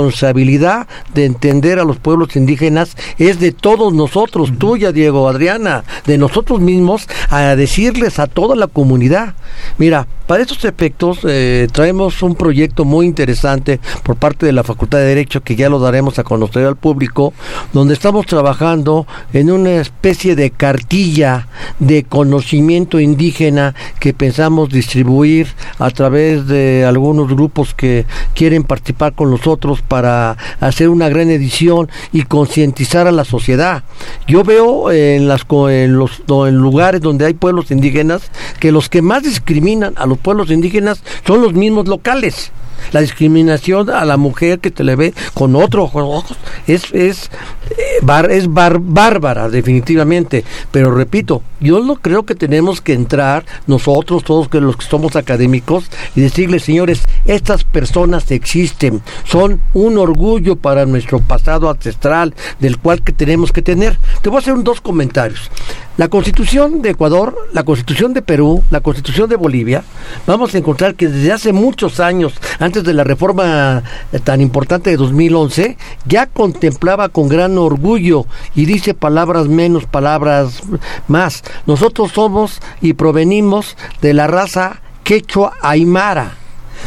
[1.14, 6.60] de entender a los pueblos indígenas es de todos nosotros, tuya, Diego, Adriana, de nosotros
[6.60, 9.34] mismos, a decirles a toda la comunidad.
[9.78, 14.98] Mira, para estos efectos eh, traemos un proyecto muy interesante por parte de la Facultad
[14.98, 17.32] de Derecho que ya lo daremos a conocer al público,
[17.72, 21.46] donde estamos trabajando en una especie de cartilla
[21.78, 28.04] de conocimiento indígena que pensamos distribuir a través de algunos grupos que
[28.34, 33.82] quieren participar con nosotros para hacer una gran edición y concientizar a la sociedad.
[34.26, 39.22] Yo veo en las en los lugares donde hay pueblos indígenas que los que más
[39.22, 42.52] discriminan a los pueblos indígenas son los mismos locales.
[42.92, 47.30] La discriminación a la mujer que te le ve con otros ojos es, es,
[47.70, 50.44] eh, es bárbara, definitivamente.
[50.70, 55.84] Pero repito, yo no creo que tenemos que entrar nosotros, todos los que somos académicos,
[56.14, 63.02] y decirles, señores, estas personas existen, son un orgullo para nuestro pasado ancestral, del cual
[63.02, 63.98] que tenemos que tener.
[64.22, 65.50] Te voy a hacer dos comentarios.
[65.96, 69.82] La constitución de Ecuador, la constitución de Perú, la constitución de Bolivia,
[70.26, 73.82] vamos a encontrar que desde hace muchos años, antes de la reforma
[74.24, 80.62] tan importante de 2011, ya contemplaba con gran orgullo y dice palabras menos, palabras
[81.08, 81.42] más.
[81.66, 86.36] Nosotros somos y provenimos de la raza quechua aymara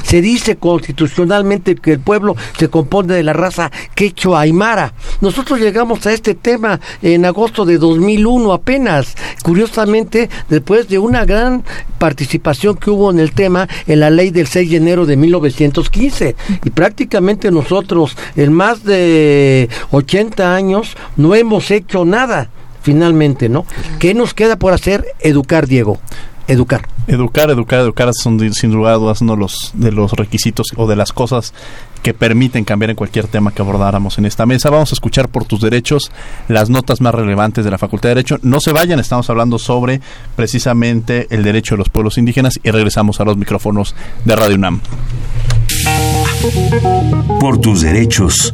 [0.04, 4.94] se dice constitucionalmente que el pueblo se compone de la raza quechua aymara.
[5.22, 11.64] Nosotros llegamos a este tema en agosto de 2001 apenas, curiosamente después de una gran
[11.98, 16.36] participación que hubo en el tema en la ley del 6 de enero de 1915
[16.64, 22.50] y prácticamente nosotros en más de 80 años no hemos hecho nada
[22.82, 23.66] finalmente, ¿no?
[24.00, 25.06] ¿Qué nos queda por hacer?
[25.20, 26.00] Educar, Diego
[26.50, 26.88] educar.
[27.08, 30.88] Educar, educar, educar son sin lugar a dudas uno de los, de los requisitos o
[30.88, 31.54] de las cosas
[32.02, 34.70] que permiten cambiar en cualquier tema que abordáramos en esta mesa.
[34.70, 36.12] Vamos a escuchar por tus derechos
[36.48, 38.38] las notas más relevantes de la Facultad de Derecho.
[38.42, 40.02] No se vayan, estamos hablando sobre
[40.36, 44.82] precisamente el derecho de los pueblos indígenas y regresamos a los micrófonos de Radio UNAM.
[47.40, 48.52] Por tus derechos.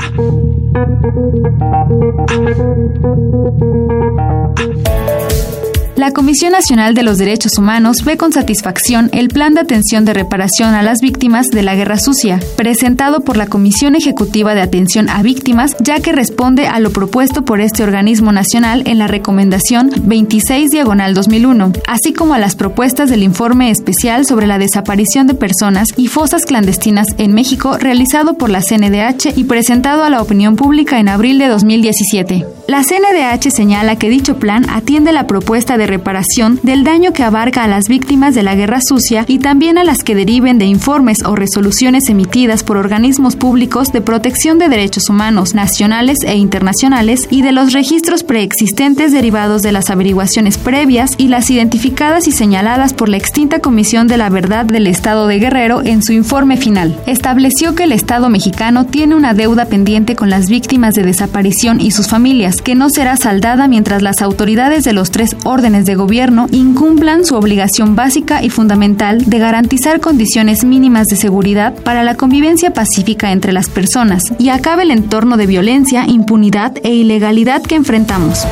[5.95, 10.13] La Comisión Nacional de los Derechos Humanos ve con satisfacción el Plan de Atención de
[10.13, 15.10] Reparación a las Víctimas de la Guerra Sucia, presentado por la Comisión Ejecutiva de Atención
[15.10, 19.89] a Víctimas, ya que responde a lo propuesto por este organismo nacional en la recomendación
[20.03, 25.34] 26 diagonal 2001, así como a las propuestas del informe especial sobre la desaparición de
[25.36, 30.58] personas y fosas clandestinas en México realizado por la CNDH y presentado a la opinión
[30.58, 32.45] pública en abril de 2017.
[32.67, 37.63] La CNDH señala que dicho plan atiende la propuesta de reparación del daño que abarca
[37.63, 41.24] a las víctimas de la guerra sucia y también a las que deriven de informes
[41.26, 47.41] o resoluciones emitidas por organismos públicos de protección de derechos humanos nacionales e internacionales y
[47.41, 53.10] de los registros preexistentes derivados de las averiguaciones previas y las identificadas y señaladas por
[53.10, 56.98] la extinta Comisión de la Verdad del Estado de Guerrero en su informe final.
[57.06, 61.91] Estableció que el Estado mexicano tiene una deuda pendiente con las víctimas de desaparición y
[61.91, 66.47] sus familias, que no será saldada mientras las autoridades de los tres órdenes de gobierno
[66.51, 72.71] incumplan su obligación básica y fundamental de garantizar condiciones mínimas de seguridad para la convivencia
[72.71, 78.45] pacífica entre las personas y acabe el entorno de violencia, impunidad e ilegalidad que enfrentamos.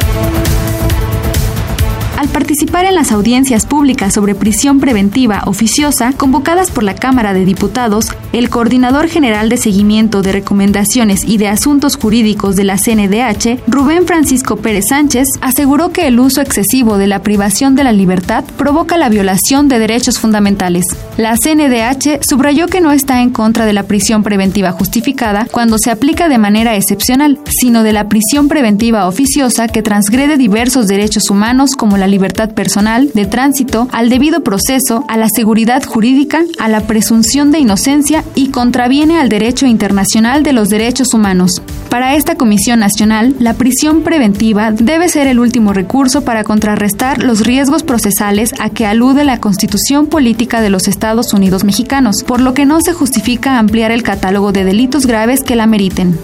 [2.23, 7.43] Al participar en las audiencias públicas sobre prisión preventiva oficiosa convocadas por la Cámara de
[7.43, 13.59] Diputados, el Coordinador General de Seguimiento de Recomendaciones y de Asuntos Jurídicos de la CNDH,
[13.67, 18.45] Rubén Francisco Pérez Sánchez, aseguró que el uso excesivo de la privación de la libertad
[18.57, 20.85] provoca la violación de derechos fundamentales.
[21.17, 25.91] La CNDH subrayó que no está en contra de la prisión preventiva justificada cuando se
[25.91, 31.71] aplica de manera excepcional, sino de la prisión preventiva oficiosa que transgrede diversos derechos humanos
[31.75, 36.81] como la libertad personal, de tránsito, al debido proceso, a la seguridad jurídica, a la
[36.81, 41.61] presunción de inocencia y contraviene al derecho internacional de los derechos humanos.
[41.89, 47.41] Para esta Comisión Nacional, la prisión preventiva debe ser el último recurso para contrarrestar los
[47.41, 52.53] riesgos procesales a que alude la Constitución Política de los Estados Unidos Mexicanos, por lo
[52.53, 56.17] que no se justifica ampliar el catálogo de delitos graves que la meriten.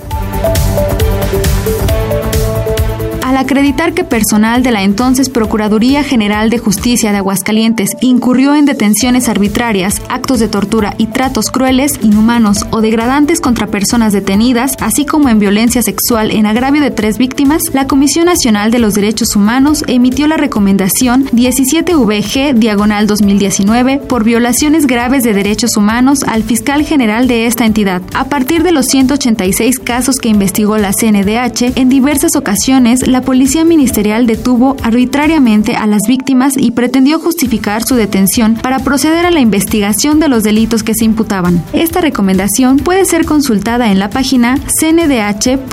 [3.40, 9.30] Acreditar que personal de la entonces Procuraduría General de Justicia de Aguascalientes incurrió en detenciones
[9.30, 15.30] arbitrarias, actos de tortura y tratos crueles, inhumanos o degradantes contra personas detenidas, así como
[15.30, 19.86] en violencia sexual en agravio de tres víctimas, la Comisión Nacional de los Derechos Humanos
[19.88, 27.30] emitió la recomendación 17VG diagonal 2019 por violaciones graves de derechos humanos al fiscal general
[27.30, 28.02] de esta entidad.
[28.14, 33.64] A partir de los 186 casos que investigó la CNDH, en diversas ocasiones la policía
[33.64, 39.40] ministerial detuvo arbitrariamente a las víctimas y pretendió justificar su detención para proceder a la
[39.40, 41.64] investigación de los delitos que se imputaban.
[41.72, 45.70] Esta recomendación puede ser consultada en la página cndh.org.mx.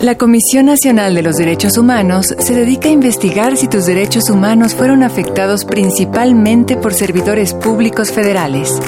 [0.00, 4.74] La Comisión Nacional de los Derechos Humanos se dedica a investigar si tus derechos humanos
[4.74, 8.80] fueron afectados principalmente por servidores públicos federales.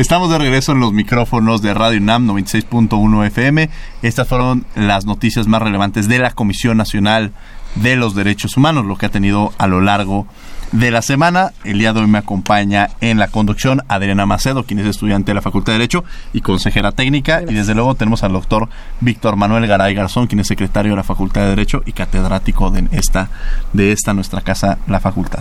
[0.00, 3.68] Estamos de regreso en los micrófonos de Radio NAM 96.1 FM.
[4.00, 7.32] Estas fueron las noticias más relevantes de la Comisión Nacional
[7.74, 10.30] de los Derechos Humanos, lo que ha tenido a lo largo de
[10.72, 11.52] la semana.
[11.64, 15.34] El día de hoy me acompaña en la conducción Adriana Macedo, quien es estudiante de
[15.34, 17.42] la Facultad de Derecho y consejera técnica.
[17.42, 18.68] Y desde luego tenemos al doctor
[19.00, 22.86] Víctor Manuel Garay Garzón, quien es secretario de la Facultad de Derecho y catedrático de
[22.92, 23.30] esta,
[23.72, 25.40] de esta nuestra casa, la facultad.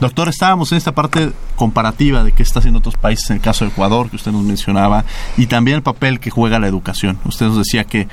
[0.00, 3.64] Doctor, estábamos en esta parte comparativa de qué está haciendo otros países, en el caso
[3.64, 5.04] de Ecuador, que usted nos mencionaba,
[5.36, 7.18] y también el papel que juega la educación.
[7.24, 8.08] Usted nos decía que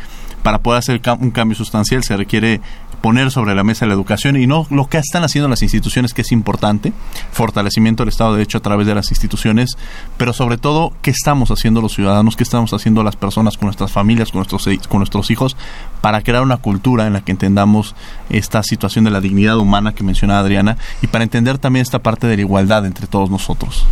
[0.45, 2.61] para poder hacer un cambio sustancial se requiere
[3.05, 6.23] poner sobre la mesa la educación y no lo que están haciendo las instituciones, que
[6.23, 6.91] es importante,
[7.31, 9.77] fortalecimiento del Estado de Derecho a través de las instituciones,
[10.17, 12.35] pero sobre todo, ¿qué estamos haciendo los ciudadanos?
[12.35, 15.55] ¿Qué estamos haciendo las personas con nuestras familias, con nuestros, con nuestros hijos,
[16.01, 17.93] para crear una cultura en la que entendamos
[18.31, 22.25] esta situación de la dignidad humana que mencionaba Adriana y para entender también esta parte
[22.25, 23.85] de la igualdad entre todos nosotros?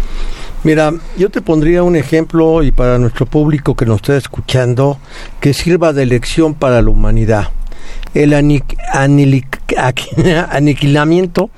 [0.64, 4.98] Mira, yo te pondría un ejemplo y para nuestro público que nos está escuchando,
[5.40, 7.52] que sirva de lección para la humanidad
[8.14, 8.34] el
[10.50, 11.50] aniquilamiento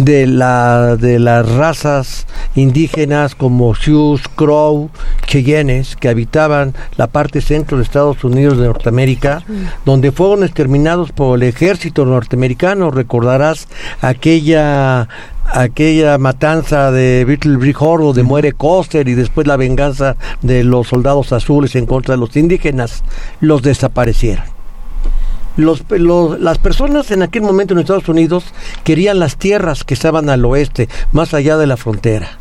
[0.00, 4.90] de, la, de las razas indígenas como Sioux, Crow,
[5.26, 9.44] Cheyennes que habitaban la parte centro de Estados Unidos de Norteamérica,
[9.84, 12.90] donde fueron exterminados por el ejército norteamericano.
[12.90, 13.68] Recordarás
[14.00, 15.08] aquella
[15.52, 21.32] aquella matanza de Beetle o de Muere Coster y después la venganza de los soldados
[21.32, 23.02] azules en contra de los indígenas,
[23.40, 24.59] los desaparecieron.
[25.56, 25.84] Los,
[26.40, 28.44] las personas en aquel momento en Estados Unidos
[28.84, 32.38] querían las tierras que estaban al oeste, más allá de la frontera,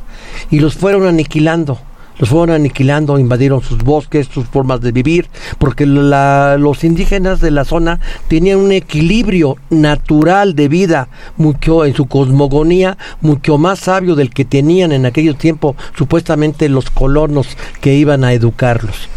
[0.52, 1.80] y los fueron aniquilando
[2.20, 7.64] los fueron aniquilando, invadieron sus bosques, sus formas de vivir, porque los indígenas de la
[7.64, 14.32] zona tenían un equilibrio natural de vida, mucho en su cosmogonía, mucho más sabio del
[14.32, 17.48] que tenían en aquellos tiempos supuestamente los colonos
[17.80, 19.08] que iban a educarlos.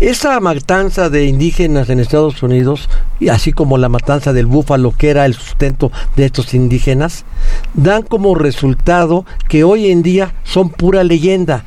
[0.00, 2.88] Esa matanza de indígenas en Estados Unidos,
[3.20, 7.26] y así como la matanza del búfalo, que era el sustento de estos indígenas,
[7.74, 11.64] dan como resultado que hoy en día son pura leyenda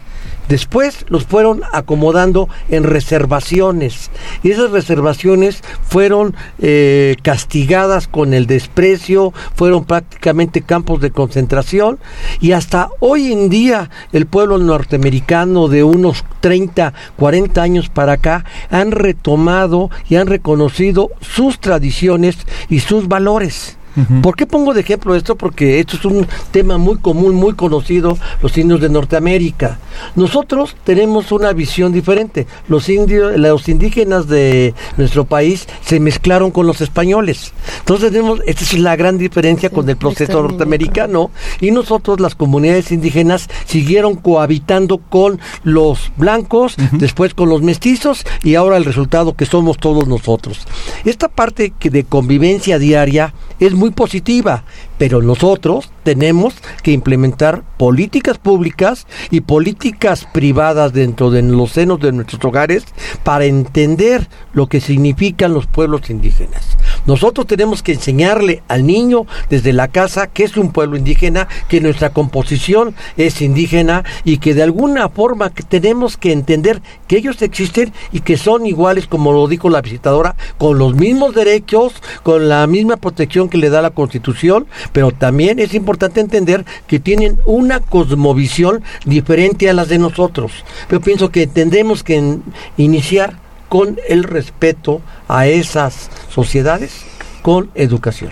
[0.54, 4.12] Después los fueron acomodando en reservaciones
[4.44, 11.98] y esas reservaciones fueron eh, castigadas con el desprecio, fueron prácticamente campos de concentración
[12.40, 18.46] y hasta hoy en día el pueblo norteamericano de unos 30, 40 años para acá
[18.70, 22.38] han retomado y han reconocido sus tradiciones
[22.70, 23.80] y sus valores.
[24.22, 25.36] ¿Por qué pongo de ejemplo esto?
[25.36, 29.80] Porque esto es un tema muy común, muy conocido, los indios de Norteamérica.
[30.16, 32.48] Nosotros tenemos una visión diferente.
[32.68, 37.54] Los indios, los indígenas de nuestro país se mezclaron con los españoles.
[37.80, 41.32] Entonces tenemos, esta es la gran diferencia con el proceso norteamericano
[41.62, 48.56] y nosotros las comunidades indígenas siguieron cohabitando con los blancos, después con los mestizos y
[48.56, 50.60] ahora el resultado que somos todos nosotros.
[51.06, 54.64] Esta parte que de convivencia diaria es muy positiva,
[54.98, 62.12] pero nosotros tenemos que implementar políticas públicas y políticas privadas dentro de los senos de
[62.12, 62.86] nuestros hogares
[63.24, 66.78] para entender lo que significan los pueblos indígenas.
[67.06, 71.82] Nosotros tenemos que enseñarle al niño desde la casa que es un pueblo indígena, que
[71.82, 77.94] nuestra composición es indígena y que de alguna forma tenemos que entender que ellos existen
[78.12, 82.66] y que son iguales, como lo dijo la visitadora, con los mismos derechos, con la
[82.68, 87.80] misma protección que le da la Constitución, pero también es importante entender que tienen una
[87.80, 90.52] cosmovisión diferente a las de nosotros.
[90.90, 92.40] Yo pienso que tendremos que
[92.78, 93.38] iniciar
[93.70, 97.06] con el respeto a esas sociedades
[97.42, 98.32] con educación.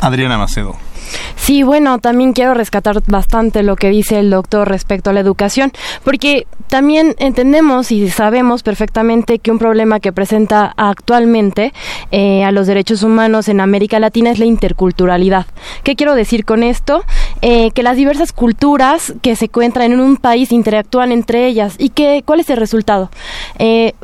[0.00, 0.76] Adriana Macedo.
[1.48, 5.72] Sí, bueno, también quiero rescatar bastante lo que dice el doctor respecto a la educación,
[6.04, 11.72] porque también entendemos y sabemos perfectamente que un problema que presenta actualmente
[12.10, 15.46] eh, a los derechos humanos en América Latina es la interculturalidad.
[15.84, 17.02] ¿Qué quiero decir con esto?
[17.40, 21.88] Eh, que las diversas culturas que se encuentran en un país interactúan entre ellas y
[21.88, 23.10] que cuál es el resultado.
[23.58, 23.94] Eh,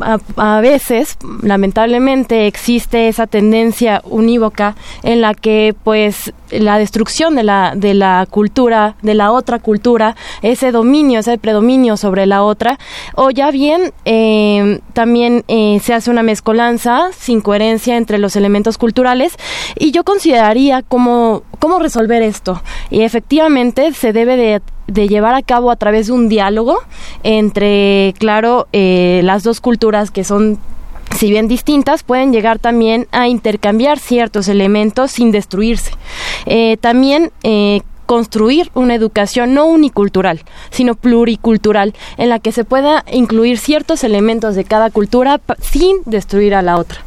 [0.00, 7.74] a, veces, lamentablemente, existe esa tendencia unívoca en la que, pues, la destrucción de la,
[7.76, 12.78] de la cultura, de la otra cultura, ese dominio, ese predominio sobre la otra,
[13.14, 18.78] o ya bien eh, también eh, se hace una mezcolanza sin coherencia entre los elementos
[18.78, 19.36] culturales
[19.76, 22.62] y yo consideraría cómo, cómo resolver esto.
[22.90, 26.78] Y efectivamente se debe de de llevar a cabo a través de un diálogo
[27.22, 30.58] entre, claro, eh, las dos culturas que son
[31.16, 35.90] si bien distintas, pueden llegar también a intercambiar ciertos elementos sin destruirse.
[36.46, 43.04] Eh, también eh, construir una educación no unicultural, sino pluricultural, en la que se pueda
[43.12, 47.00] incluir ciertos elementos de cada cultura sin destruir a la otra.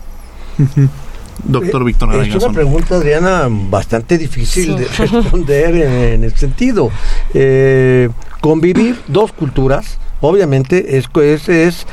[1.44, 6.92] Doctor eh, Víctor Es una pregunta, Adriana, bastante difícil de responder en, el sentido.
[7.34, 8.10] Eh,
[8.42, 11.88] convivir dos culturas, obviamente, es, es, es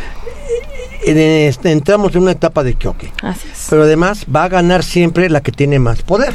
[1.05, 3.13] entramos en una etapa de choque.
[3.69, 6.35] Pero además va a ganar siempre la que tiene más poder.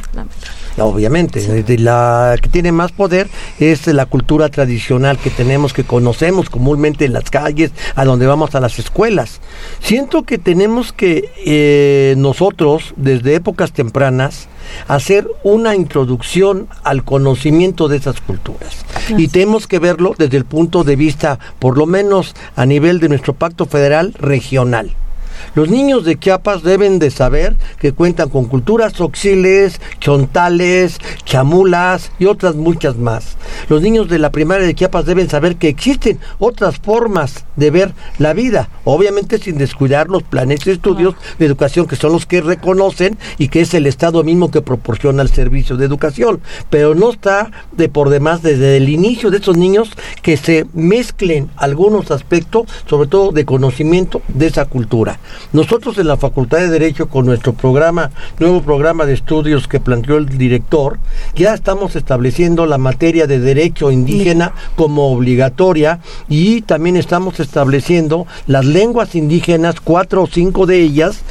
[0.77, 7.05] Obviamente, la que tiene más poder es la cultura tradicional que tenemos, que conocemos comúnmente
[7.05, 9.39] en las calles, a donde vamos a las escuelas.
[9.79, 14.49] Siento que tenemos que eh, nosotros, desde épocas tempranas,
[14.87, 18.85] hacer una introducción al conocimiento de esas culturas.
[19.17, 23.09] Y tenemos que verlo desde el punto de vista, por lo menos a nivel de
[23.09, 25.04] nuestro pacto federal regional nacional.
[25.53, 32.25] Los niños de Chiapas deben de saber que cuentan con culturas oxiles, chontales, chamulas y
[32.25, 33.37] otras muchas más.
[33.69, 37.93] Los niños de la primaria de Chiapas deben saber que existen otras formas de ver
[38.17, 42.41] la vida, obviamente sin descuidar los planes y estudios de educación que son los que
[42.41, 47.11] reconocen y que es el Estado mismo que proporciona el servicio de educación, pero no
[47.11, 49.91] está de por demás desde el inicio de estos niños
[50.21, 55.19] que se mezclen algunos aspectos, sobre todo de conocimiento de esa cultura.
[55.53, 60.17] Nosotros en la Facultad de Derecho con nuestro programa, nuevo programa de estudios que planteó
[60.17, 60.99] el director,
[61.35, 68.65] ya estamos estableciendo la materia de derecho indígena como obligatoria y también estamos estableciendo las
[68.65, 71.23] lenguas indígenas, cuatro o cinco de ellas,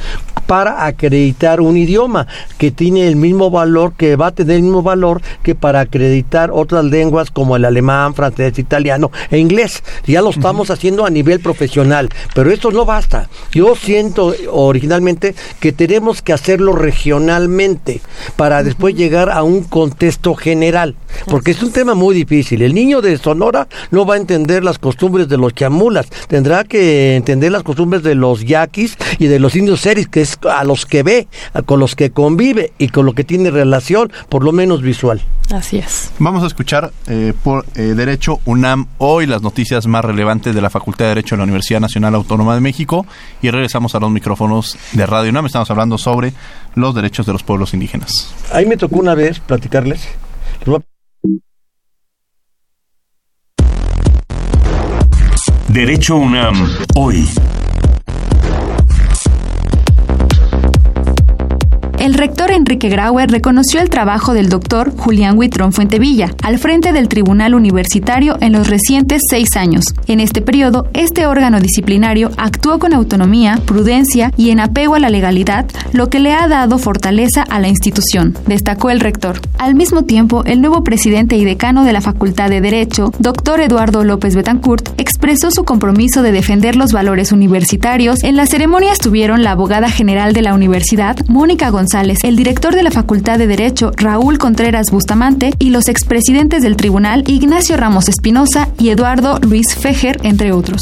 [0.45, 2.27] para acreditar un idioma
[2.57, 6.51] que tiene el mismo valor, que va a tener el mismo valor que para acreditar
[6.51, 9.83] otras lenguas como el alemán, francés, italiano e inglés.
[10.05, 13.29] Ya lo estamos haciendo a nivel profesional, pero esto no basta.
[13.51, 18.01] Yo siento originalmente que tenemos que hacerlo regionalmente
[18.35, 20.95] para después llegar a un contexto general,
[21.27, 22.61] porque es un tema muy difícil.
[22.61, 27.15] El niño de Sonora no va a entender las costumbres de los chamulas, tendrá que
[27.15, 30.85] entender las costumbres de los yaquis y de los indios seris, que es a los
[30.85, 31.29] que ve,
[31.65, 35.21] con los que convive y con lo que tiene relación, por lo menos visual.
[35.53, 36.11] Así es.
[36.17, 40.71] Vamos a escuchar eh, por eh, Derecho UNAM hoy las noticias más relevantes de la
[40.71, 43.05] Facultad de Derecho de la Universidad Nacional Autónoma de México
[43.41, 45.47] y regresamos a los micrófonos de Radio UNAM.
[45.47, 46.31] Estamos hablando sobre
[46.75, 48.33] los derechos de los pueblos indígenas.
[48.53, 50.07] Ahí me tocó una vez platicarles.
[55.67, 56.55] Derecho UNAM
[56.95, 57.27] hoy.
[62.05, 67.07] El rector Enrique Grauer reconoció el trabajo del doctor Julián Huitrón Fuentevilla al frente del
[67.07, 69.85] Tribunal Universitario en los recientes seis años.
[70.05, 75.09] En este periodo, este órgano disciplinario actuó con autonomía, prudencia y en apego a la
[75.09, 79.39] legalidad, lo que le ha dado fortaleza a la institución, destacó el rector.
[79.57, 84.03] Al mismo tiempo, el nuevo presidente y decano de la Facultad de Derecho, doctor Eduardo
[84.03, 88.23] López Betancourt, expresó su compromiso de defender los valores universitarios.
[88.23, 92.83] En la ceremonia estuvieron la abogada general de la universidad, Mónica González, el director de
[92.83, 98.67] la Facultad de Derecho, Raúl Contreras Bustamante, y los expresidentes del tribunal, Ignacio Ramos Espinosa
[98.77, 100.81] y Eduardo Luis Fejer, entre otros.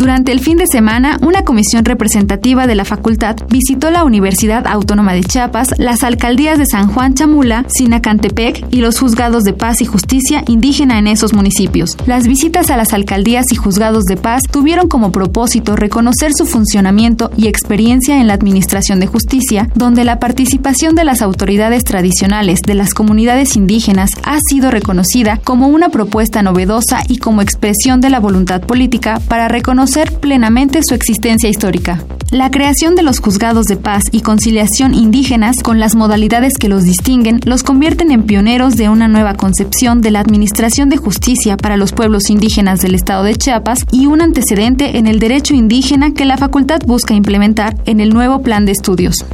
[0.00, 5.12] Durante el fin de semana, una comisión representativa de la facultad visitó la Universidad Autónoma
[5.12, 9.84] de Chiapas, las alcaldías de San Juan Chamula, Sinacantepec y los juzgados de paz y
[9.84, 11.98] justicia indígena en esos municipios.
[12.06, 17.30] Las visitas a las alcaldías y juzgados de paz tuvieron como propósito reconocer su funcionamiento
[17.36, 22.74] y experiencia en la administración de justicia, donde la participación de las autoridades tradicionales de
[22.74, 28.18] las comunidades indígenas ha sido reconocida como una propuesta novedosa y como expresión de la
[28.18, 29.89] voluntad política para reconocer
[30.20, 32.02] plenamente su existencia histórica.
[32.30, 36.84] La creación de los juzgados de paz y conciliación indígenas con las modalidades que los
[36.84, 41.76] distinguen los convierten en pioneros de una nueva concepción de la administración de justicia para
[41.76, 46.24] los pueblos indígenas del estado de Chiapas y un antecedente en el derecho indígena que
[46.24, 49.24] la facultad busca implementar en el nuevo plan de estudios.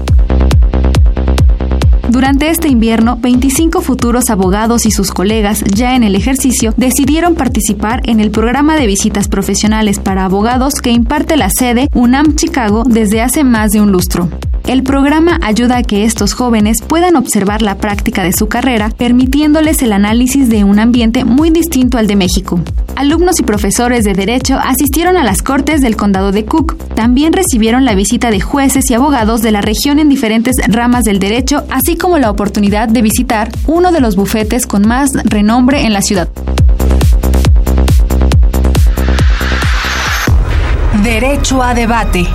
[2.16, 8.00] Durante este invierno, 25 futuros abogados y sus colegas ya en el ejercicio decidieron participar
[8.08, 13.20] en el programa de visitas profesionales para abogados que imparte la sede UNAM Chicago desde
[13.20, 14.30] hace más de un lustro.
[14.66, 19.82] El programa ayuda a que estos jóvenes puedan observar la práctica de su carrera, permitiéndoles
[19.82, 22.62] el análisis de un ambiente muy distinto al de México.
[22.96, 26.76] Alumnos y profesores de Derecho asistieron a las Cortes del Condado de Cook.
[26.94, 31.18] También recibieron la visita de jueces y abogados de la región en diferentes ramas del
[31.18, 35.92] derecho, así como la oportunidad de visitar uno de los bufetes con más renombre en
[35.92, 36.28] la ciudad.
[41.02, 42.26] Derecho a debate.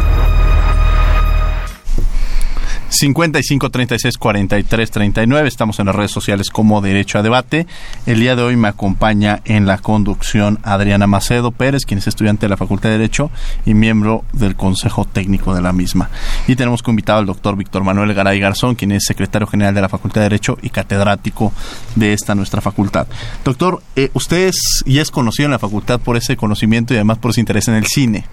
[2.92, 5.48] 55 36 43 39.
[5.48, 7.66] Estamos en las redes sociales como Derecho a Debate.
[8.06, 12.46] El día de hoy me acompaña en la conducción Adriana Macedo Pérez, quien es estudiante
[12.46, 13.32] de la Facultad de Derecho
[13.66, 16.10] y miembro del Consejo Técnico de la misma.
[16.48, 19.82] Y tenemos como invitado al doctor Víctor Manuel Garay Garzón, quien es secretario general de
[19.82, 21.54] la Facultad de Derecho y catedrático
[21.96, 23.08] de esta nuestra facultad.
[23.46, 27.20] Doctor, eh, usted es, y es conocido en la facultad por ese conocimiento y además
[27.20, 28.26] por ese interés en el cine.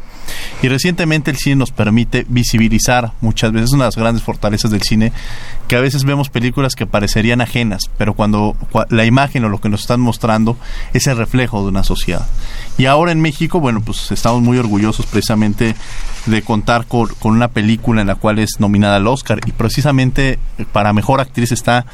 [0.63, 4.83] Y recientemente el cine nos permite visibilizar muchas veces una de las grandes fortalezas del
[4.83, 5.13] cine,
[5.69, 8.57] que a veces vemos películas que parecerían ajenas, pero cuando
[8.89, 10.57] la imagen o lo que nos están mostrando
[10.95, 12.27] es el reflejo de una sociedad.
[12.79, 15.75] Y ahora en México, bueno, pues estamos muy orgullosos precisamente
[16.27, 20.39] de contar con, una película en la cual es nominada al Oscar y precisamente
[20.73, 21.87] para mejor actriz está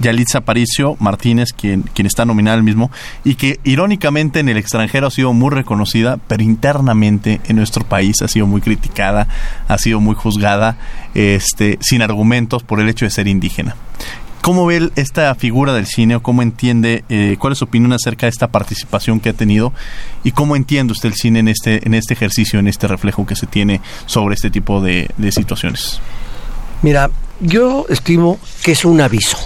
[0.00, 2.90] Yalitza Aparicio Martínez, quien, quien está nominada al mismo
[3.24, 7.88] y que irónicamente en el extranjero ha sido muy reconocida, pero internamente en nuestro nuestro
[7.88, 9.28] país ha sido muy criticada,
[9.68, 10.78] ha sido muy juzgada,
[11.14, 13.76] este, sin argumentos por el hecho de ser indígena.
[14.40, 18.26] ¿Cómo ve esta figura del cine o cómo entiende, eh, cuál es su opinión acerca
[18.26, 19.72] de esta participación que ha tenido
[20.22, 23.34] y cómo entiende usted el cine en este, en este ejercicio, en este reflejo que
[23.34, 26.00] se tiene sobre este tipo de, de situaciones?
[26.82, 27.10] Mira,
[27.40, 29.36] yo estimo que es un aviso.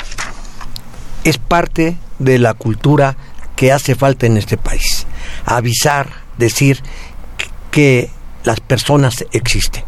[1.25, 3.17] Es parte de la cultura
[3.57, 5.07] que hace falta en este país.
[5.47, 6.83] Avisar, decir
[7.71, 8.11] que
[8.45, 9.85] las personas existen.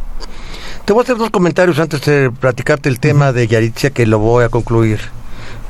[0.85, 4.19] Te voy a hacer dos comentarios antes de platicarte el tema de Yaritzia que lo
[4.19, 5.01] voy a concluir,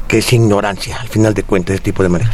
[0.09, 2.33] que es ignorancia, al final de cuentas, este tipo de manera.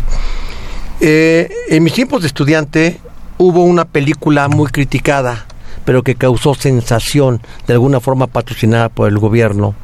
[1.00, 3.00] Eh, en mis tiempos de estudiante
[3.36, 5.46] hubo una película muy criticada,
[5.84, 9.74] pero que causó sensación, de alguna forma patrocinada por el gobierno,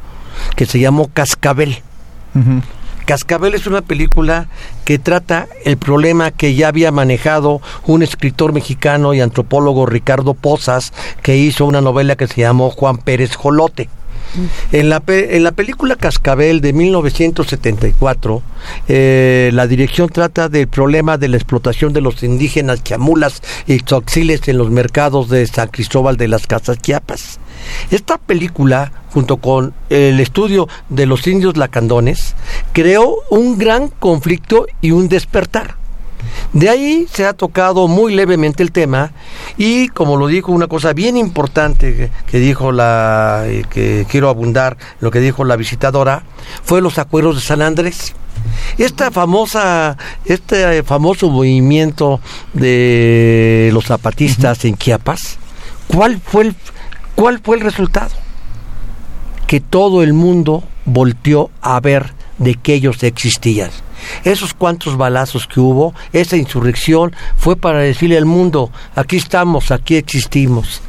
[0.57, 1.83] que se llamó Cascabel.
[3.05, 4.49] Cascabel es una película
[4.85, 10.93] que trata el problema que ya había manejado un escritor mexicano y antropólogo Ricardo Pozas,
[11.23, 13.89] que hizo una novela que se llamó Juan Pérez Jolote.
[14.73, 18.43] En la, en la película Cascabel de 1974,
[18.89, 24.49] eh, la dirección trata del problema de la explotación de los indígenas chamulas y toxiles
[24.49, 27.39] en los mercados de San Cristóbal de las Casas Chiapas.
[27.91, 32.35] Esta película, junto con el estudio de los indios lacandones,
[32.73, 35.77] creó un gran conflicto y un despertar.
[36.53, 39.13] De ahí se ha tocado muy levemente el tema
[39.57, 45.11] y como lo dijo una cosa bien importante que, dijo la que quiero abundar lo
[45.11, 46.23] que dijo la visitadora
[46.63, 48.15] fue los acuerdos de San Andrés.
[48.79, 52.21] Esta famosa este famoso movimiento
[52.53, 55.39] de los zapatistas en Chiapas,
[55.89, 56.57] ¿cuál fue el
[57.25, 58.11] ¿Cuál fue el resultado?
[59.47, 63.71] Que todo el mundo volteó a ver de que ellos existían.
[64.25, 69.97] Esos cuantos balazos que hubo, esa insurrección, fue para decirle al mundo, aquí estamos, aquí
[69.97, 70.83] existimos.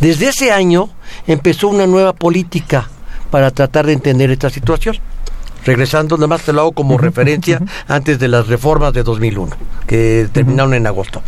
[0.00, 0.88] Desde ese año
[1.26, 2.88] empezó una nueva política
[3.30, 4.96] para tratar de entender esta situación
[5.64, 10.28] regresando, nada más te lo hago como referencia antes de las reformas de 2001, que
[10.32, 11.22] terminaron en agosto.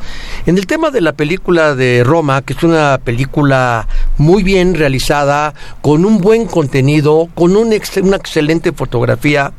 [0.46, 3.86] En el tema de la película de Roma, que es una película
[4.18, 9.52] muy bien realizada, con un buen contenido, con un una excelente fotografía,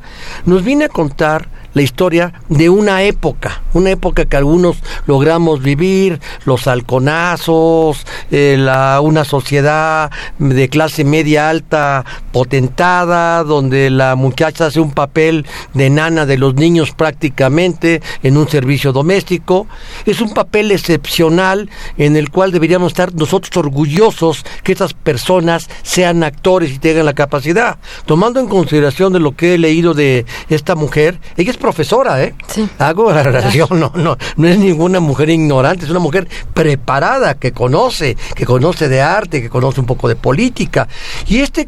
[0.46, 6.22] nos viene a contar la historia de una época, una época que algunos logramos vivir,
[6.46, 8.58] los halconazos, eh,
[9.02, 10.10] una sociedad
[10.40, 16.56] de clase media alta potentada, donde la muchacha hace un papel de nana de los
[16.56, 19.68] niños prácticamente en un servicio doméstico.
[20.06, 26.24] Es un papel excepcional en el cual deberíamos estar nosotros orgullosos que esas personas sean
[26.24, 27.78] actores y tengan la capacidad.
[28.06, 32.36] Tomando en consideración de lo que he leído de esta mujer, ella es profesora, ¿eh?
[32.46, 32.70] Sí.
[32.78, 37.54] Hago la relación, no, no, no es ninguna mujer ignorante, es una mujer preparada, que
[37.54, 40.88] conoce, que conoce de arte, que conoce un poco de política.
[41.26, 41.68] Y este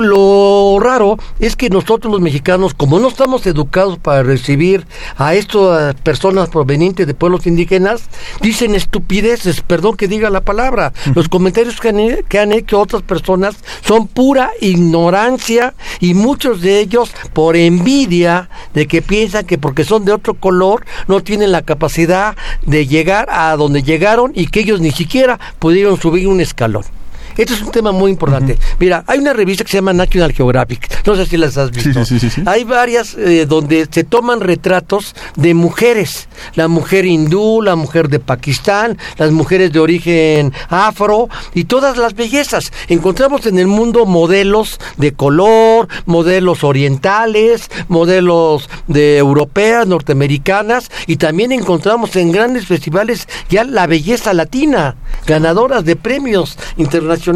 [0.00, 4.86] lo raro es que nosotros los mexicanos, como no estamos educados para recibir
[5.16, 8.02] a estas personas provenientes de pueblos indígenas,
[8.40, 10.92] dicen estupideces, perdón que diga la palabra.
[11.14, 16.80] Los comentarios que han, que han hecho otras personas son pura ignorancia y muchos de
[16.80, 21.62] ellos por envidia de que piensan que porque son de otro color no tienen la
[21.62, 26.84] capacidad de llegar a donde llegaron y que ellos ni siquiera pudieron subir un escalón.
[27.38, 28.58] Este es un tema muy importante.
[28.80, 31.06] Mira, hay una revista que se llama National Geographic.
[31.06, 32.04] No sé si las has visto.
[32.04, 36.28] Sí, sí, sí, hay varias eh, donde se toman retratos de mujeres.
[36.56, 42.16] La mujer hindú, la mujer de Pakistán, las mujeres de origen afro y todas las
[42.16, 42.72] bellezas.
[42.88, 51.52] Encontramos en el mundo modelos de color, modelos orientales, modelos de europeas, norteamericanas y también
[51.52, 57.27] encontramos en grandes festivales ya la belleza latina, ganadoras de premios internacionales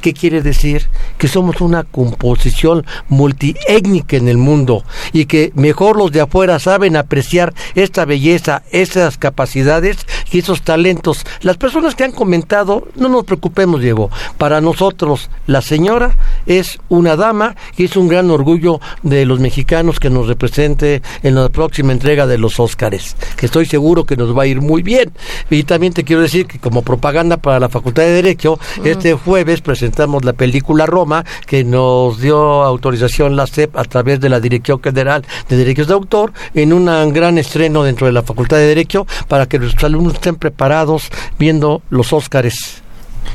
[0.00, 0.88] ¿Qué quiere decir?
[1.18, 6.96] Que somos una composición multiétnica en el mundo y que mejor los de afuera saben
[6.96, 9.98] apreciar esta belleza, esas capacidades
[10.30, 11.24] y esos talentos.
[11.40, 14.10] Las personas que han comentado, no nos preocupemos, Diego.
[14.38, 16.16] Para nosotros, la señora
[16.46, 21.34] es una dama y es un gran orgullo de los mexicanos que nos represente en
[21.34, 24.82] la próxima entrega de los Óscares, que estoy seguro que nos va a ir muy
[24.82, 25.12] bien.
[25.50, 29.60] Y también te quiero decir que como propaganda para la Facultad de Derecho, este jueves
[29.60, 34.82] presentamos la película Roma, que nos dio autorización la CEP a través de la Dirección
[34.82, 39.06] General de Derechos de Autor, en un gran estreno dentro de la Facultad de Derecho,
[39.28, 42.82] para que nuestros alumnos estén preparados viendo los Óscares.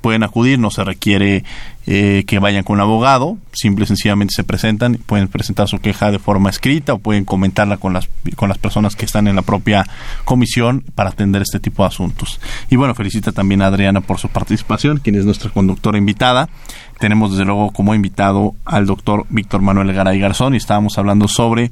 [0.00, 1.44] pueden acudir, no se requiere
[1.86, 6.10] eh, que vayan con un abogado, simple y sencillamente se presentan, pueden presentar su queja
[6.10, 9.42] de forma escrita o pueden comentarla con las, con las personas que están en la
[9.42, 9.86] propia
[10.24, 12.40] comisión para atender este tipo de asuntos.
[12.70, 16.48] Y bueno, felicita también a Adriana por su participación, quien es nuestra conductora invitada
[16.98, 21.70] tenemos desde luego como invitado al doctor Víctor Manuel Garay Garzón y estábamos hablando sobre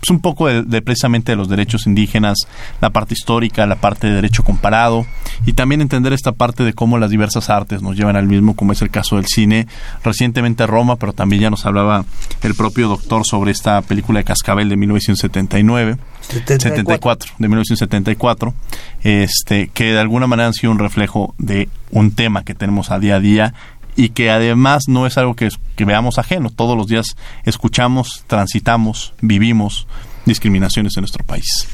[0.00, 2.38] pues un poco de, precisamente de los derechos indígenas,
[2.80, 5.06] la parte histórica, la parte de derecho comparado
[5.46, 8.72] y también entender esta parte de cómo las diversas artes nos llevan al mismo, como
[8.72, 9.66] es el caso del cine,
[10.02, 12.04] recientemente Roma, pero también ya nos hablaba
[12.42, 15.96] el propio doctor sobre esta película de Cascabel de 1979.
[16.24, 17.34] 74.
[17.38, 18.54] de 1974,
[19.02, 22.98] este, que de alguna manera han sido un reflejo de un tema que tenemos a
[22.98, 23.54] día a día
[23.96, 26.50] y que además no es algo que, que veamos ajeno.
[26.50, 29.86] Todos los días escuchamos, transitamos, vivimos
[30.24, 31.68] discriminaciones en nuestro país.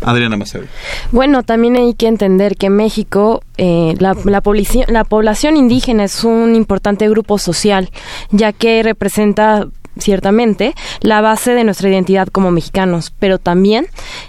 [0.00, 0.64] Adriana Macedo.
[1.12, 4.42] Bueno, también hay que entender que México, eh, la, la,
[4.88, 7.90] la población indígena es un importante grupo social,
[8.30, 9.66] ya que representa
[9.98, 13.86] ciertamente, la base de nuestra identidad como mexicanos, pero también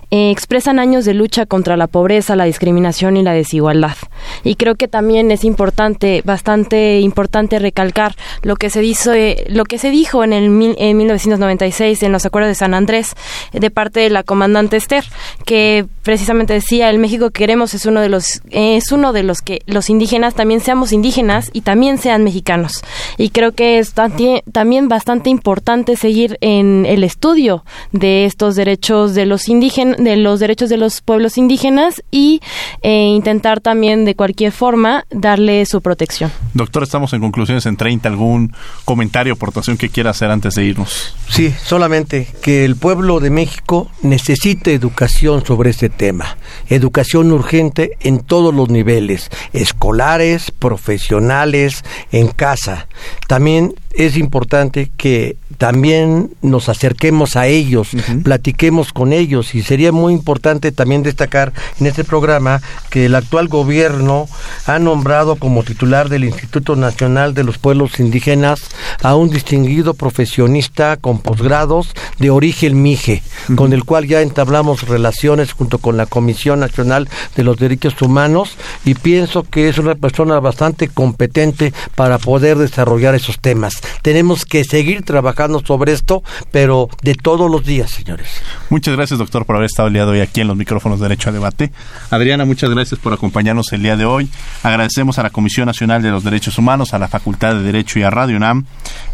[0.09, 3.97] eh, expresan años de lucha contra la pobreza, la discriminación y la desigualdad.
[4.43, 9.11] Y creo que también es importante, bastante importante recalcar lo que se dijo,
[9.47, 13.15] lo que se dijo en el en 1996 en los acuerdos de San Andrés
[13.51, 15.03] de parte de la comandante Esther,
[15.45, 19.41] que precisamente decía el México que queremos es uno de los es uno de los
[19.41, 22.83] que los indígenas también seamos indígenas y también sean mexicanos.
[23.17, 29.15] Y creo que es también bastante importante importante seguir en el estudio de estos derechos
[29.15, 32.41] de los indígenas, de los derechos de los pueblos indígenas y
[32.83, 36.31] eh, intentar también de cualquier forma darle su protección.
[36.53, 38.07] Doctor, estamos en conclusiones en 30.
[38.07, 38.53] ¿Algún
[38.85, 41.15] comentario o aportación que quiera hacer antes de irnos?
[41.27, 46.37] Sí, solamente que el pueblo de México necesita educación sobre este tema.
[46.69, 52.87] Educación urgente en todos los niveles, escolares, profesionales, en casa.
[53.27, 57.89] También es importante que también nos acerquemos a ellos,
[58.23, 59.55] platiquemos con ellos.
[59.55, 64.27] Y sería muy importante también destacar en este programa que el actual gobierno
[64.65, 68.59] ha nombrado como titular del Instituto Nacional de los Pueblos Indígenas
[69.01, 73.23] a un distinguido profesionista con posgrados de origen Mije,
[73.55, 78.57] con el cual ya entablamos relaciones junto con la Comisión Nacional de los Derechos Humanos
[78.83, 83.75] y pienso que es una persona bastante competente para poder desarrollar esos temas.
[84.01, 88.27] Tenemos que seguir trabajando sobre esto, pero de todos los días, señores.
[88.69, 91.07] Muchas gracias, doctor, por haber estado el día de hoy aquí en los micrófonos de
[91.07, 91.71] Derecho a Debate.
[92.09, 94.29] Adriana, muchas gracias por acompañarnos el día de hoy.
[94.63, 98.03] Agradecemos a la Comisión Nacional de los Derechos Humanos, a la Facultad de Derecho y
[98.03, 98.65] a Radio UNAM,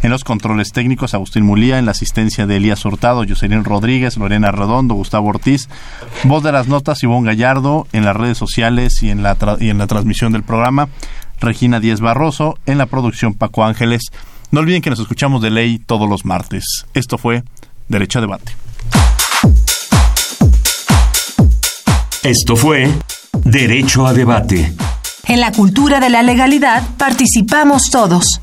[0.02, 4.50] en los controles técnicos, Agustín Mulía, en la asistencia de Elías Hurtado, Jocelyn Rodríguez, Lorena
[4.50, 5.68] Redondo, Gustavo Ortiz,
[6.24, 9.78] voz de las notas, Ivonne Gallardo, en las redes sociales y en la, y en
[9.78, 10.88] la transmisión del programa.
[11.40, 14.10] Regina Díez Barroso, en la producción Paco Ángeles.
[14.54, 16.86] No olviden que nos escuchamos de ley todos los martes.
[16.94, 17.42] Esto fue
[17.88, 18.52] Derecho a Debate.
[22.22, 22.88] Esto fue
[23.42, 24.72] Derecho a Debate.
[25.24, 28.40] En la cultura de la legalidad participamos todos.